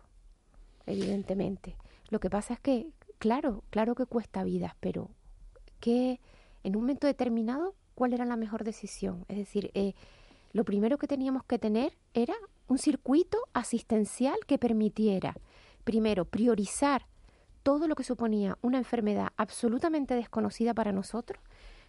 evidentemente. 0.87 1.77
Lo 2.11 2.21
que 2.21 2.31
pasa 2.31 2.55
es 2.55 2.61
que, 2.61 2.89
claro, 3.19 3.65
claro 3.71 3.95
que 3.95 4.07
cuesta 4.07 4.45
vidas, 4.45 4.75
pero 4.81 5.11
que 5.81 6.21
en 6.63 6.77
un 6.77 6.83
momento 6.83 7.07
determinado, 7.07 7.75
¿cuál 7.95 8.13
era 8.13 8.25
la 8.25 8.37
mejor 8.37 8.65
decisión? 8.65 9.25
Es 9.29 9.37
decir, 9.37 9.71
eh, 9.75 9.95
lo 10.55 10.65
primero 10.65 10.97
que 10.99 11.09
teníamos 11.09 11.45
que 11.45 11.59
tener 11.59 11.99
era 12.15 12.35
un 12.69 12.79
circuito 12.79 13.39
asistencial 13.53 14.39
que 14.47 14.57
permitiera, 14.57 15.35
primero, 15.83 16.25
priorizar 16.25 17.07
todo 17.65 17.89
lo 17.89 17.97
que 17.97 18.05
suponía 18.05 18.57
una 18.63 18.79
enfermedad 18.79 19.29
absolutamente 19.37 20.15
desconocida 20.15 20.73
para 20.73 20.93
nosotros, 20.93 21.43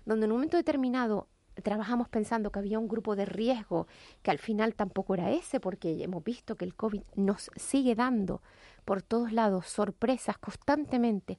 donde 0.06 0.26
en 0.26 0.32
un 0.32 0.38
momento 0.40 0.58
determinado 0.58 1.28
trabajamos 1.62 2.10
pensando 2.10 2.52
que 2.52 2.58
había 2.58 2.80
un 2.80 2.88
grupo 2.88 3.16
de 3.16 3.26
riesgo 3.26 3.88
que 4.24 4.32
al 4.32 4.40
final 4.40 4.74
tampoco 4.74 5.14
era 5.14 5.32
ese, 5.32 5.60
porque 5.60 6.04
hemos 6.04 6.24
visto 6.24 6.56
que 6.56 6.66
el 6.66 6.74
COVID 6.74 7.04
nos 7.16 7.52
sigue 7.56 7.94
dando 7.94 8.42
por 8.84 9.04
todos 9.04 9.32
lados 9.32 9.68
sorpresas 9.68 10.40
constantemente 10.40 11.38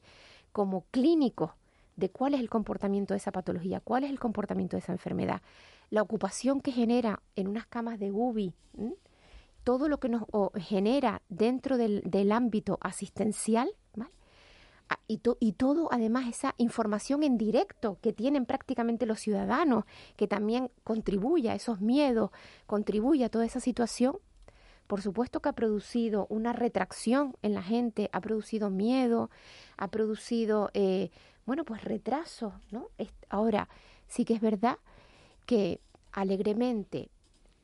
como 0.53 0.85
clínicos 0.91 1.51
de 1.97 2.09
cuál 2.09 2.35
es 2.35 2.39
el 2.39 2.49
comportamiento 2.49 3.13
de 3.13 3.17
esa 3.17 3.33
patología, 3.33 3.81
cuál 3.81 4.05
es 4.05 4.11
el 4.11 4.19
comportamiento 4.19 4.77
de 4.77 4.79
esa 4.79 4.93
enfermedad 4.93 5.41
la 5.89 6.01
ocupación 6.01 6.61
que 6.61 6.71
genera 6.71 7.21
en 7.35 7.47
unas 7.47 7.65
camas 7.67 7.99
de 7.99 8.11
UBI, 8.11 8.53
todo 9.63 9.89
lo 9.89 9.99
que 9.99 10.09
nos 10.09 10.23
genera 10.55 11.21
dentro 11.29 11.77
del, 11.77 12.01
del 12.05 12.31
ámbito 12.31 12.77
asistencial, 12.81 13.69
¿vale? 13.95 14.11
Y, 15.07 15.17
to, 15.17 15.37
y, 15.39 15.53
todo, 15.53 15.89
además, 15.91 16.27
esa 16.27 16.53
información 16.57 17.23
en 17.23 17.37
directo 17.37 17.97
que 18.01 18.13
tienen 18.13 18.45
prácticamente 18.45 19.05
los 19.05 19.19
ciudadanos, 19.19 19.83
que 20.15 20.27
también 20.27 20.71
contribuye 20.83 21.49
a 21.49 21.55
esos 21.55 21.81
miedos, 21.81 22.31
contribuye 22.65 23.25
a 23.25 23.29
toda 23.29 23.45
esa 23.45 23.59
situación, 23.59 24.17
por 24.87 25.01
supuesto 25.01 25.41
que 25.41 25.49
ha 25.49 25.53
producido 25.53 26.27
una 26.29 26.53
retracción 26.53 27.35
en 27.41 27.53
la 27.53 27.61
gente, 27.61 28.09
ha 28.13 28.21
producido 28.21 28.69
miedo, 28.69 29.29
ha 29.75 29.89
producido, 29.89 30.69
eh, 30.73 31.11
bueno, 31.45 31.65
pues 31.65 31.83
retraso, 31.83 32.53
¿no? 32.71 32.87
Ahora, 33.29 33.67
sí 34.07 34.23
que 34.23 34.33
es 34.33 34.41
verdad 34.41 34.77
que 35.47 35.79
alegremente 36.11 37.09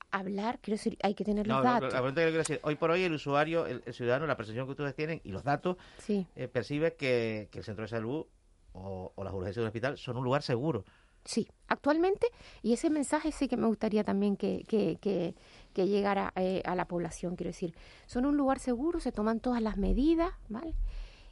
hablar, 0.10 0.60
quiero 0.62 0.78
decir, 0.78 0.98
hay 1.02 1.16
que 1.16 1.26
tener 1.26 1.48
los 1.48 1.64
datos. 1.64 1.92
La 1.92 2.00
pregunta 2.00 2.22
que 2.22 2.28
quiero 2.28 2.38
decir, 2.38 2.60
hoy 2.64 2.76
por 2.76 2.92
hoy 2.92 3.04
el 3.04 3.14
usuario, 3.14 3.66
el, 3.66 3.84
el 3.86 3.94
ciudadano, 3.94 4.28
la 4.28 4.38
percepción 4.38 4.66
que 4.68 4.72
ustedes 4.72 4.96
tienen 4.96 5.22
y 5.24 5.32
los 5.32 5.44
datos, 5.44 5.78
sí. 5.98 6.26
eh, 6.36 6.48
percibe 6.48 6.94
que, 6.94 7.50
que, 7.52 7.60
el 7.60 7.66
centro 7.66 7.84
de 7.84 7.90
salud 7.90 8.26
o, 8.74 9.12
las 9.24 9.34
urgencias 9.34 9.56
de 9.56 9.62
un 9.62 9.68
hospital 9.68 9.98
son 9.98 10.18
un 10.18 10.24
lugar 10.24 10.44
seguro. 10.44 10.86
Sí, 11.26 11.48
actualmente, 11.68 12.28
y 12.62 12.74
ese 12.74 12.90
mensaje 12.90 13.32
sí 13.32 13.48
que 13.48 13.58
me 13.58 13.66
gustaría 13.66 14.04
también 14.04 14.36
que, 14.36 14.64
que, 14.68 14.98
que, 15.02 15.88
llegara 15.88 16.32
eh, 16.36 16.62
a 16.66 16.76
la 16.76 16.86
población, 16.86 17.36
quiero 17.36 17.50
decir, 17.50 17.74
son 18.06 18.26
un 18.26 18.38
lugar 18.38 18.60
seguro, 18.60 19.00
se 19.00 19.12
toman 19.12 19.40
todas 19.40 19.62
las 19.62 19.78
medidas, 19.78 20.32
¿vale? 20.50 20.76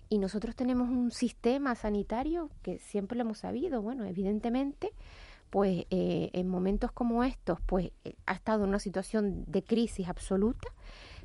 Y 0.09 0.17
nosotros 0.17 0.55
tenemos 0.55 0.89
un 0.89 1.11
sistema 1.11 1.75
sanitario 1.75 2.49
que 2.63 2.79
siempre 2.79 3.17
lo 3.17 3.23
hemos 3.23 3.39
sabido, 3.39 3.81
bueno, 3.81 4.05
evidentemente, 4.05 4.91
pues 5.51 5.85
eh, 5.91 6.31
en 6.33 6.47
momentos 6.47 6.91
como 6.91 7.23
estos, 7.23 7.59
pues 7.67 7.91
eh, 8.05 8.15
ha 8.25 8.33
estado 8.33 8.63
en 8.63 8.69
una 8.69 8.79
situación 8.79 9.43
de 9.47 9.63
crisis 9.63 10.07
absoluta, 10.07 10.69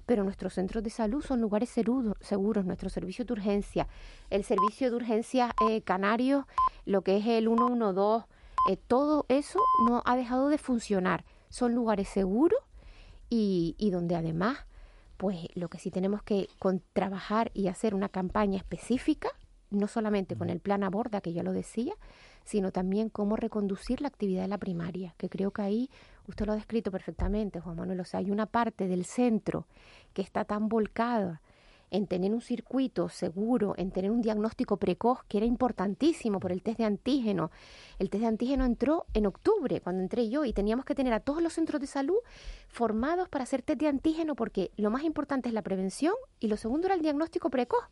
pero 0.06 0.22
nuestros 0.22 0.54
centros 0.54 0.84
de 0.84 0.90
salud 0.90 1.22
son 1.22 1.40
lugares 1.40 1.68
seguros, 1.68 2.64
nuestro 2.64 2.88
servicio 2.88 3.24
de 3.24 3.32
urgencia, 3.32 3.88
el 4.30 4.44
servicio 4.44 4.90
de 4.90 4.96
urgencia 4.96 5.54
eh, 5.68 5.82
canario, 5.82 6.46
lo 6.86 7.02
que 7.02 7.16
es 7.18 7.26
el 7.26 7.46
112, 7.46 8.26
eh, 8.68 8.76
todo 8.86 9.26
eso 9.28 9.60
no 9.88 10.02
ha 10.04 10.16
dejado 10.16 10.48
de 10.48 10.58
funcionar. 10.58 11.24
Son 11.48 11.74
lugares 11.74 12.08
seguros 12.08 12.60
y, 13.30 13.74
y 13.78 13.90
donde 13.90 14.14
además, 14.14 14.58
pues 15.16 15.48
lo 15.54 15.68
que 15.68 15.78
sí 15.78 15.90
tenemos 15.90 16.22
que 16.22 16.48
con, 16.58 16.82
trabajar 16.92 17.50
y 17.54 17.66
hacer 17.66 17.94
una 17.94 18.08
campaña 18.08 18.58
específica, 18.58 19.28
no 19.70 19.88
solamente 19.88 20.36
con 20.36 20.50
el 20.50 20.60
plan 20.60 20.84
Aborda, 20.84 21.20
que 21.20 21.32
ya 21.32 21.42
lo 21.42 21.52
decía, 21.52 21.94
sino 22.46 22.72
también 22.72 23.10
cómo 23.10 23.36
reconducir 23.36 24.00
la 24.00 24.08
actividad 24.08 24.42
de 24.42 24.48
la 24.48 24.58
primaria, 24.58 25.14
que 25.18 25.28
creo 25.28 25.50
que 25.50 25.62
ahí 25.62 25.90
usted 26.26 26.46
lo 26.46 26.52
ha 26.52 26.56
descrito 26.56 26.90
perfectamente, 26.90 27.60
Juan 27.60 27.76
Manuel, 27.76 28.00
o 28.00 28.04
sea, 28.04 28.20
hay 28.20 28.30
una 28.30 28.46
parte 28.46 28.88
del 28.88 29.04
centro 29.04 29.66
que 30.14 30.22
está 30.22 30.44
tan 30.44 30.68
volcada 30.68 31.42
en 31.90 32.06
tener 32.06 32.32
un 32.32 32.40
circuito 32.40 33.08
seguro, 33.08 33.74
en 33.76 33.90
tener 33.90 34.10
un 34.10 34.22
diagnóstico 34.22 34.76
precoz, 34.76 35.22
que 35.28 35.38
era 35.38 35.46
importantísimo 35.46 36.40
por 36.40 36.52
el 36.52 36.62
test 36.62 36.78
de 36.78 36.84
antígeno. 36.84 37.50
El 37.98 38.10
test 38.10 38.22
de 38.22 38.28
antígeno 38.28 38.64
entró 38.64 39.06
en 39.14 39.26
octubre, 39.26 39.80
cuando 39.80 40.02
entré 40.02 40.28
yo, 40.28 40.44
y 40.44 40.52
teníamos 40.52 40.84
que 40.84 40.94
tener 40.94 41.12
a 41.12 41.20
todos 41.20 41.42
los 41.42 41.52
centros 41.52 41.80
de 41.80 41.86
salud 41.86 42.18
formados 42.68 43.28
para 43.28 43.44
hacer 43.44 43.62
test 43.62 43.80
de 43.80 43.88
antígeno, 43.88 44.34
porque 44.34 44.70
lo 44.76 44.90
más 44.90 45.04
importante 45.04 45.48
es 45.48 45.54
la 45.54 45.62
prevención 45.62 46.14
y 46.40 46.48
lo 46.48 46.56
segundo 46.56 46.86
era 46.86 46.94
el 46.94 47.02
diagnóstico 47.02 47.50
precoz. 47.50 47.84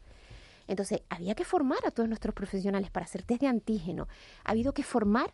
Entonces, 0.66 1.02
había 1.08 1.34
que 1.34 1.44
formar 1.44 1.78
a 1.86 1.90
todos 1.90 2.08
nuestros 2.08 2.34
profesionales 2.34 2.90
para 2.90 3.06
hacer 3.06 3.22
test 3.22 3.40
de 3.40 3.48
antígeno. 3.48 4.08
Ha 4.44 4.52
habido 4.52 4.72
que 4.72 4.82
formar 4.82 5.32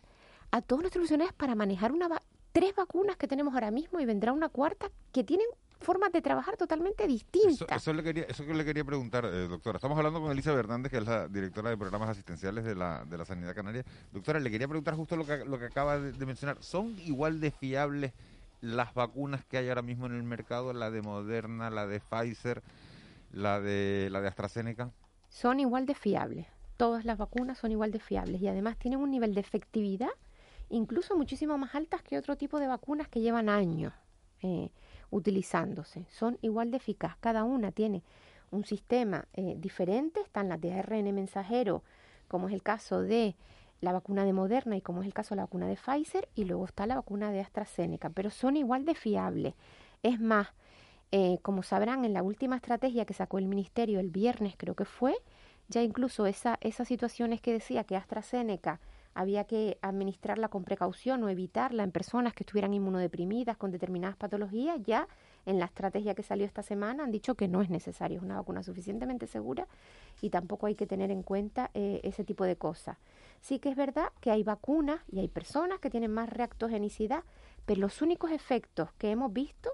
a 0.51 0.61
todos 0.61 0.81
nuestros 0.81 1.01
profesionales 1.01 1.33
para 1.33 1.55
manejar 1.55 1.91
una 1.91 2.09
tres 2.51 2.75
vacunas 2.75 3.17
que 3.17 3.27
tenemos 3.27 3.53
ahora 3.53 3.71
mismo 3.71 3.99
y 3.99 4.05
vendrá 4.05 4.33
una 4.33 4.49
cuarta 4.49 4.89
que 5.11 5.23
tienen 5.23 5.47
formas 5.79 6.11
de 6.11 6.21
trabajar 6.21 6.57
totalmente 6.57 7.07
distintas. 7.07 7.81
Eso, 7.81 7.93
le 7.93 8.03
quería, 8.03 8.23
eso 8.23 8.45
que 8.45 8.53
le 8.53 8.63
quería 8.63 8.85
preguntar, 8.85 9.25
eh, 9.25 9.47
doctora. 9.47 9.77
Estamos 9.77 9.97
hablando 9.97 10.21
con 10.21 10.31
Elisa 10.31 10.51
Hernández, 10.53 10.91
que 10.91 10.99
es 10.99 11.05
la 11.05 11.27
directora 11.27 11.69
de 11.69 11.77
programas 11.77 12.09
asistenciales 12.09 12.63
de 12.63 12.75
la, 12.75 13.03
de 13.05 13.17
la 13.17 13.25
Sanidad 13.25 13.55
Canaria. 13.55 13.83
Doctora, 14.11 14.39
le 14.39 14.51
quería 14.51 14.67
preguntar 14.67 14.95
justo 14.95 15.15
lo 15.15 15.25
que, 15.25 15.43
lo 15.43 15.57
que 15.57 15.65
acaba 15.65 15.99
de 15.99 16.25
mencionar. 16.25 16.57
¿Son 16.61 16.95
igual 16.99 17.39
de 17.39 17.51
fiables 17.51 18.13
las 18.61 18.93
vacunas 18.93 19.43
que 19.45 19.57
hay 19.57 19.69
ahora 19.69 19.81
mismo 19.81 20.05
en 20.05 20.15
el 20.15 20.23
mercado, 20.23 20.71
la 20.71 20.91
de 20.91 21.01
Moderna, 21.01 21.71
la 21.71 21.87
de 21.87 21.99
Pfizer, 21.99 22.61
la 23.31 23.59
de, 23.59 24.09
la 24.11 24.21
de 24.21 24.27
AstraZeneca? 24.27 24.91
Son 25.31 25.59
igual 25.59 25.87
de 25.87 25.95
fiables. 25.95 26.45
Todas 26.77 27.05
las 27.05 27.17
vacunas 27.17 27.57
son 27.57 27.71
igual 27.71 27.91
de 27.91 27.99
fiables 27.99 28.41
y 28.41 28.47
además 28.47 28.77
tienen 28.77 28.99
un 28.99 29.09
nivel 29.09 29.33
de 29.33 29.41
efectividad 29.41 30.11
incluso 30.69 31.17
muchísimo 31.17 31.57
más 31.57 31.75
altas 31.75 32.01
que 32.01 32.17
otro 32.17 32.37
tipo 32.37 32.59
de 32.59 32.67
vacunas 32.67 33.07
que 33.07 33.21
llevan 33.21 33.49
años 33.49 33.93
eh, 34.41 34.71
utilizándose. 35.09 36.05
Son 36.09 36.37
igual 36.41 36.71
de 36.71 36.77
eficaz. 36.77 37.17
Cada 37.19 37.43
una 37.43 37.71
tiene 37.71 38.03
un 38.49 38.65
sistema 38.65 39.25
eh, 39.33 39.55
diferente. 39.57 40.21
Están 40.21 40.49
las 40.49 40.59
de 40.59 40.73
ARN 40.73 41.13
mensajero, 41.13 41.83
como 42.27 42.47
es 42.47 42.53
el 42.53 42.63
caso 42.63 43.01
de 43.01 43.35
la 43.81 43.93
vacuna 43.93 44.25
de 44.25 44.33
Moderna 44.33 44.77
y 44.77 44.81
como 44.81 45.01
es 45.01 45.07
el 45.07 45.13
caso 45.13 45.33
de 45.33 45.37
la 45.37 45.43
vacuna 45.43 45.67
de 45.67 45.75
Pfizer, 45.75 46.29
y 46.35 46.45
luego 46.45 46.65
está 46.65 46.85
la 46.85 46.95
vacuna 46.95 47.31
de 47.31 47.41
AstraZeneca, 47.41 48.09
pero 48.09 48.29
son 48.29 48.55
igual 48.55 48.85
de 48.85 48.95
fiables. 48.95 49.55
Es 50.03 50.19
más, 50.19 50.49
eh, 51.11 51.39
como 51.41 51.63
sabrán, 51.63 52.05
en 52.05 52.13
la 52.13 52.23
última 52.23 52.55
estrategia 52.55 53.05
que 53.05 53.13
sacó 53.13 53.37
el 53.37 53.47
Ministerio 53.47 53.99
el 53.99 54.09
viernes, 54.09 54.55
creo 54.57 54.75
que 54.75 54.85
fue, 54.85 55.15
ya 55.67 55.81
incluso 55.81 56.25
esa, 56.25 56.57
esas 56.61 56.87
situaciones 56.87 57.41
que 57.41 57.53
decía 57.53 57.83
que 57.83 57.95
AstraZeneca 57.95 58.79
había 59.13 59.43
que 59.43 59.77
administrarla 59.81 60.47
con 60.47 60.63
precaución 60.63 61.23
o 61.23 61.29
evitarla 61.29 61.83
en 61.83 61.91
personas 61.91 62.33
que 62.33 62.43
estuvieran 62.43 62.73
inmunodeprimidas 62.73 63.57
con 63.57 63.71
determinadas 63.71 64.15
patologías, 64.15 64.79
ya 64.85 65.07
en 65.45 65.59
la 65.59 65.65
estrategia 65.65 66.15
que 66.15 66.23
salió 66.23 66.45
esta 66.45 66.63
semana 66.63 67.03
han 67.03 67.11
dicho 67.11 67.35
que 67.35 67.47
no 67.47 67.61
es 67.61 67.69
necesario, 67.69 68.17
es 68.17 68.23
una 68.23 68.37
vacuna 68.37 68.63
suficientemente 68.63 69.27
segura 69.27 69.67
y 70.21 70.29
tampoco 70.29 70.67
hay 70.67 70.75
que 70.75 70.87
tener 70.87 71.11
en 71.11 71.23
cuenta 71.23 71.71
eh, 71.73 71.99
ese 72.03 72.23
tipo 72.23 72.45
de 72.45 72.55
cosas. 72.55 72.97
Sí 73.41 73.59
que 73.59 73.69
es 73.69 73.75
verdad 73.75 74.13
que 74.21 74.31
hay 74.31 74.43
vacunas 74.43 75.01
y 75.11 75.19
hay 75.19 75.27
personas 75.27 75.79
que 75.79 75.89
tienen 75.89 76.13
más 76.13 76.29
reactogenicidad, 76.29 77.23
pero 77.65 77.81
los 77.81 78.01
únicos 78.01 78.31
efectos 78.31 78.93
que 78.97 79.11
hemos 79.11 79.33
visto 79.33 79.71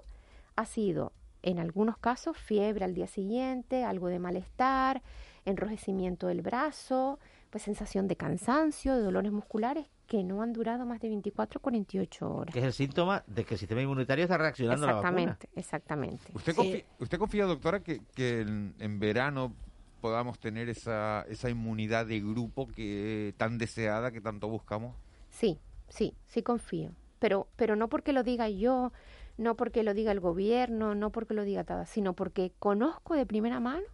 ha 0.56 0.64
sido 0.64 1.12
en 1.42 1.58
algunos 1.58 1.98
casos 1.98 2.36
fiebre 2.36 2.84
al 2.84 2.94
día 2.94 3.06
siguiente, 3.06 3.84
algo 3.84 4.08
de 4.08 4.18
malestar, 4.18 5.02
enrojecimiento 5.44 6.26
del 6.26 6.42
brazo, 6.42 7.18
pues 7.50 7.62
sensación 7.62 8.08
de 8.08 8.16
cansancio, 8.16 8.94
de 8.94 9.02
dolores 9.02 9.32
musculares 9.32 9.86
que 10.06 10.24
no 10.24 10.42
han 10.42 10.52
durado 10.54 10.86
más 10.86 11.00
de 11.00 11.08
24 11.08 11.58
o 11.58 11.62
48 11.62 12.30
horas. 12.30 12.52
Que 12.52 12.60
es 12.60 12.64
el 12.64 12.72
síntoma 12.72 13.22
de 13.26 13.44
que 13.44 13.54
el 13.54 13.60
sistema 13.60 13.82
inmunitario 13.82 14.24
está 14.24 14.38
reaccionando 14.38 14.86
a 14.86 14.88
la 14.88 14.94
vacuna. 14.94 15.10
Exactamente, 15.10 15.48
exactamente. 15.54 16.32
¿Usted, 16.34 16.54
confía, 16.54 16.84
¿Usted 16.98 17.18
confía, 17.18 17.44
doctora, 17.44 17.80
que, 17.80 18.00
que 18.14 18.40
en, 18.40 18.98
verano 18.98 19.54
podamos 20.00 20.38
tener 20.38 20.70
esa, 20.70 21.22
esa 21.28 21.50
inmunidad 21.50 22.06
de 22.06 22.20
grupo 22.20 22.68
que 22.68 23.34
tan 23.36 23.58
deseada, 23.58 24.10
que 24.10 24.22
tanto 24.22 24.48
buscamos? 24.48 24.96
Sí, 25.28 25.58
sí, 25.88 26.14
sí 26.26 26.42
confío. 26.42 26.92
Pero, 27.18 27.48
pero 27.56 27.76
no 27.76 27.88
porque 27.88 28.14
lo 28.14 28.22
diga 28.22 28.48
yo, 28.48 28.92
no 29.38 29.56
porque 29.56 29.82
lo 29.82 29.94
diga 29.94 30.12
el 30.12 30.20
gobierno, 30.20 30.94
no 30.94 31.10
porque 31.10 31.32
lo 31.32 31.44
diga 31.44 31.64
todo, 31.64 31.86
sino 31.86 32.12
porque 32.12 32.52
conozco 32.58 33.14
de 33.14 33.24
primera 33.24 33.60
mano 33.60 33.86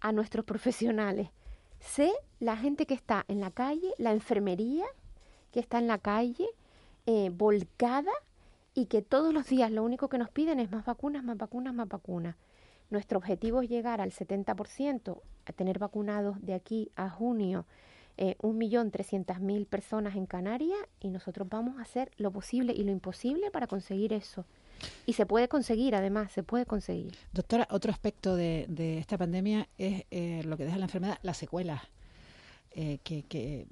a 0.00 0.12
nuestros 0.12 0.44
profesionales. 0.46 1.28
Sé 1.80 2.12
la 2.40 2.56
gente 2.56 2.86
que 2.86 2.94
está 2.94 3.24
en 3.28 3.40
la 3.40 3.50
calle, 3.50 3.92
la 3.98 4.12
enfermería 4.12 4.86
que 5.50 5.60
está 5.60 5.78
en 5.78 5.86
la 5.86 5.98
calle, 5.98 6.48
eh, 7.06 7.30
volcada 7.30 8.12
y 8.72 8.86
que 8.86 9.02
todos 9.02 9.34
los 9.34 9.46
días 9.48 9.70
lo 9.70 9.82
único 9.82 10.08
que 10.08 10.16
nos 10.16 10.30
piden 10.30 10.60
es 10.60 10.70
más 10.70 10.84
vacunas, 10.86 11.22
más 11.22 11.36
vacunas, 11.36 11.74
más 11.74 11.88
vacunas. 11.88 12.36
Nuestro 12.88 13.18
objetivo 13.18 13.62
es 13.62 13.68
llegar 13.68 14.00
al 14.00 14.12
70%, 14.12 15.20
a 15.44 15.52
tener 15.52 15.78
vacunados 15.78 16.40
de 16.40 16.54
aquí 16.54 16.90
a 16.94 17.10
junio 17.10 17.66
eh, 18.24 18.36
un 18.40 18.56
millón 18.56 18.92
trescientas 18.92 19.40
mil 19.40 19.66
personas 19.66 20.14
en 20.14 20.26
Canarias 20.26 20.78
y 21.00 21.10
nosotros 21.10 21.48
vamos 21.50 21.80
a 21.80 21.82
hacer 21.82 22.12
lo 22.18 22.30
posible 22.30 22.72
y 22.72 22.84
lo 22.84 22.92
imposible 22.92 23.50
para 23.50 23.66
conseguir 23.66 24.12
eso. 24.12 24.44
Y 25.06 25.14
se 25.14 25.26
puede 25.26 25.48
conseguir, 25.48 25.96
además, 25.96 26.30
se 26.30 26.44
puede 26.44 26.64
conseguir. 26.64 27.16
Doctora, 27.32 27.66
otro 27.68 27.90
aspecto 27.90 28.36
de, 28.36 28.66
de 28.68 28.98
esta 28.98 29.18
pandemia 29.18 29.68
es 29.76 30.04
eh, 30.12 30.44
lo 30.44 30.56
que 30.56 30.64
deja 30.64 30.78
la 30.78 30.84
enfermedad, 30.84 31.18
las 31.22 31.36
secuelas, 31.36 31.82
eh, 32.70 32.98
que 33.02 33.66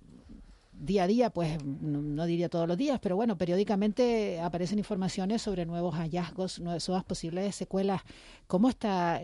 día 0.81 1.05
a 1.05 1.07
día, 1.07 1.31
pues 1.31 1.63
no, 1.63 2.25
diría 2.25 2.49
todos 2.49 2.67
los 2.67 2.77
días, 2.77 2.99
pero 3.01 3.15
bueno, 3.15 3.37
periódicamente 3.37 4.41
aparecen 4.41 4.79
informaciones 4.79 5.43
sobre 5.43 5.67
nuevos 5.67 5.95
hallazgos, 5.95 6.59
nuevas 6.59 7.05
posibles 7.05 7.55
secuelas. 7.55 8.03
¿Cómo 8.47 8.69
está, 8.69 9.21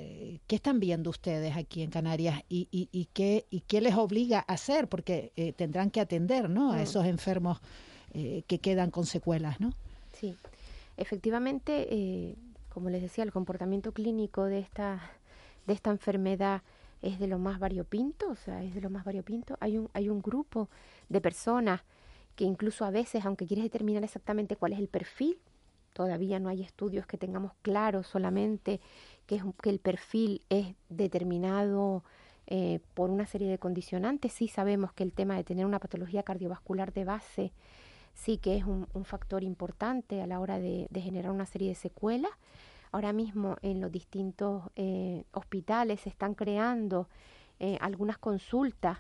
qué 0.47 0.57
están 0.57 0.81
viendo 0.81 1.11
ustedes 1.11 1.57
aquí 1.57 1.83
en 1.83 1.91
Canarias 1.91 2.43
y, 2.49 2.69
y, 2.71 3.09
qué, 3.13 3.47
y 3.51 3.61
qué 3.61 3.81
les 3.81 3.95
obliga 3.95 4.45
a 4.47 4.53
hacer? 4.53 4.89
Porque 4.89 5.33
eh, 5.37 5.53
tendrán 5.53 5.91
que 5.91 6.01
atender 6.01 6.51
¿no? 6.51 6.73
a 6.73 6.77
mm. 6.77 6.81
esos 6.81 7.07
enfermos 7.07 7.59
eh, 8.13 8.45
que 8.47 8.59
quedan 8.59 8.91
con 8.91 9.07
secuelas, 9.07 9.61
¿no? 9.61 9.73
Sí, 10.13 10.35
efectivamente, 10.97 11.89
eh, 11.91 12.37
como 12.69 12.91
les 12.91 13.03
decía, 13.03 13.25
el 13.25 13.33
comportamiento 13.33 13.93
clínico 13.93 14.45
de 14.45 14.59
esta, 14.59 15.11
de 15.67 15.73
esta 15.73 15.91
enfermedad 15.91 16.63
es 17.03 17.19
de 17.19 17.27
lo 17.27 17.39
más 17.39 17.59
variopinto, 17.59 18.31
o 18.31 18.37
sea, 18.37 18.63
es 18.63 18.75
de 18.75 18.81
lo 18.81 18.91
más 18.91 19.05
variopinto. 19.05 19.57
Hay 19.61 19.79
un, 19.79 19.91
hay 19.93 20.09
un 20.09 20.21
grupo 20.21 20.69
de 21.09 21.21
personas 21.21 21.83
que 22.35 22.45
incluso 22.45 22.85
a 22.85 22.91
veces, 22.91 23.25
aunque 23.25 23.47
quieres 23.47 23.65
determinar 23.65 24.05
exactamente 24.05 24.57
cuál 24.57 24.73
es 24.75 24.79
el 24.79 24.89
perfil, 24.89 25.39
todavía 25.93 26.39
no 26.39 26.51
hay 26.51 26.63
estudios 26.63 27.07
que 27.07 27.17
tengamos 27.17 27.53
claro 27.63 28.03
solamente 28.03 28.81
que, 29.27 29.41
el 29.65 29.79
perfil 29.79 30.43
es 30.51 30.75
determinado 30.91 32.05
eh, 32.47 32.81
por 32.95 33.09
una 33.11 33.27
serie 33.27 33.49
de 33.49 33.59
condicionantes. 33.59 34.33
Sí 34.33 34.49
sabemos 34.49 34.93
que 34.93 35.03
el 35.03 35.13
tema 35.13 35.37
de 35.37 35.45
tener 35.45 35.65
una 35.65 35.79
patología 35.79 36.23
cardiovascular 36.23 36.93
de 36.93 37.05
base 37.05 37.53
sí 38.13 38.39
que 38.39 38.57
es 38.57 38.65
un, 38.65 38.87
factor 39.05 39.43
importante 39.43 40.23
a 40.23 40.27
la 40.27 40.41
hora 40.41 40.59
de, 40.59 40.87
de, 40.91 41.01
generar 41.01 41.31
una 41.33 41.47
serie 41.47 41.69
de 41.69 41.75
secuelas. 41.75 42.33
Ahora 42.93 43.13
mismo 43.13 43.57
en 43.63 43.81
los 43.81 43.91
distintos 43.93 44.65
eh, 44.75 45.25
hospitales 45.33 46.01
se 46.01 46.09
están 46.09 46.35
creando 46.35 47.09
eh, 47.59 47.79
algunas 47.81 48.19
consultas 48.19 48.99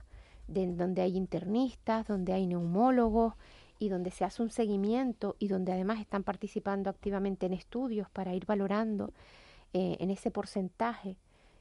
de, 0.48 0.66
donde 0.66 1.02
hay 1.02 1.16
internistas, 1.16 2.06
donde 2.06 2.32
hay 2.32 2.46
neumólogos 2.46 3.34
y 3.78 3.88
donde 3.88 4.10
se 4.10 4.24
hace 4.24 4.42
un 4.42 4.50
seguimiento 4.50 5.36
y 5.38 5.48
donde 5.48 5.72
además 5.72 6.00
están 6.00 6.22
participando 6.22 6.90
activamente 6.90 7.46
en 7.46 7.52
estudios 7.52 8.08
para 8.10 8.34
ir 8.34 8.46
valorando 8.46 9.12
eh, 9.72 9.96
en 10.00 10.10
ese 10.10 10.30
porcentaje 10.30 11.16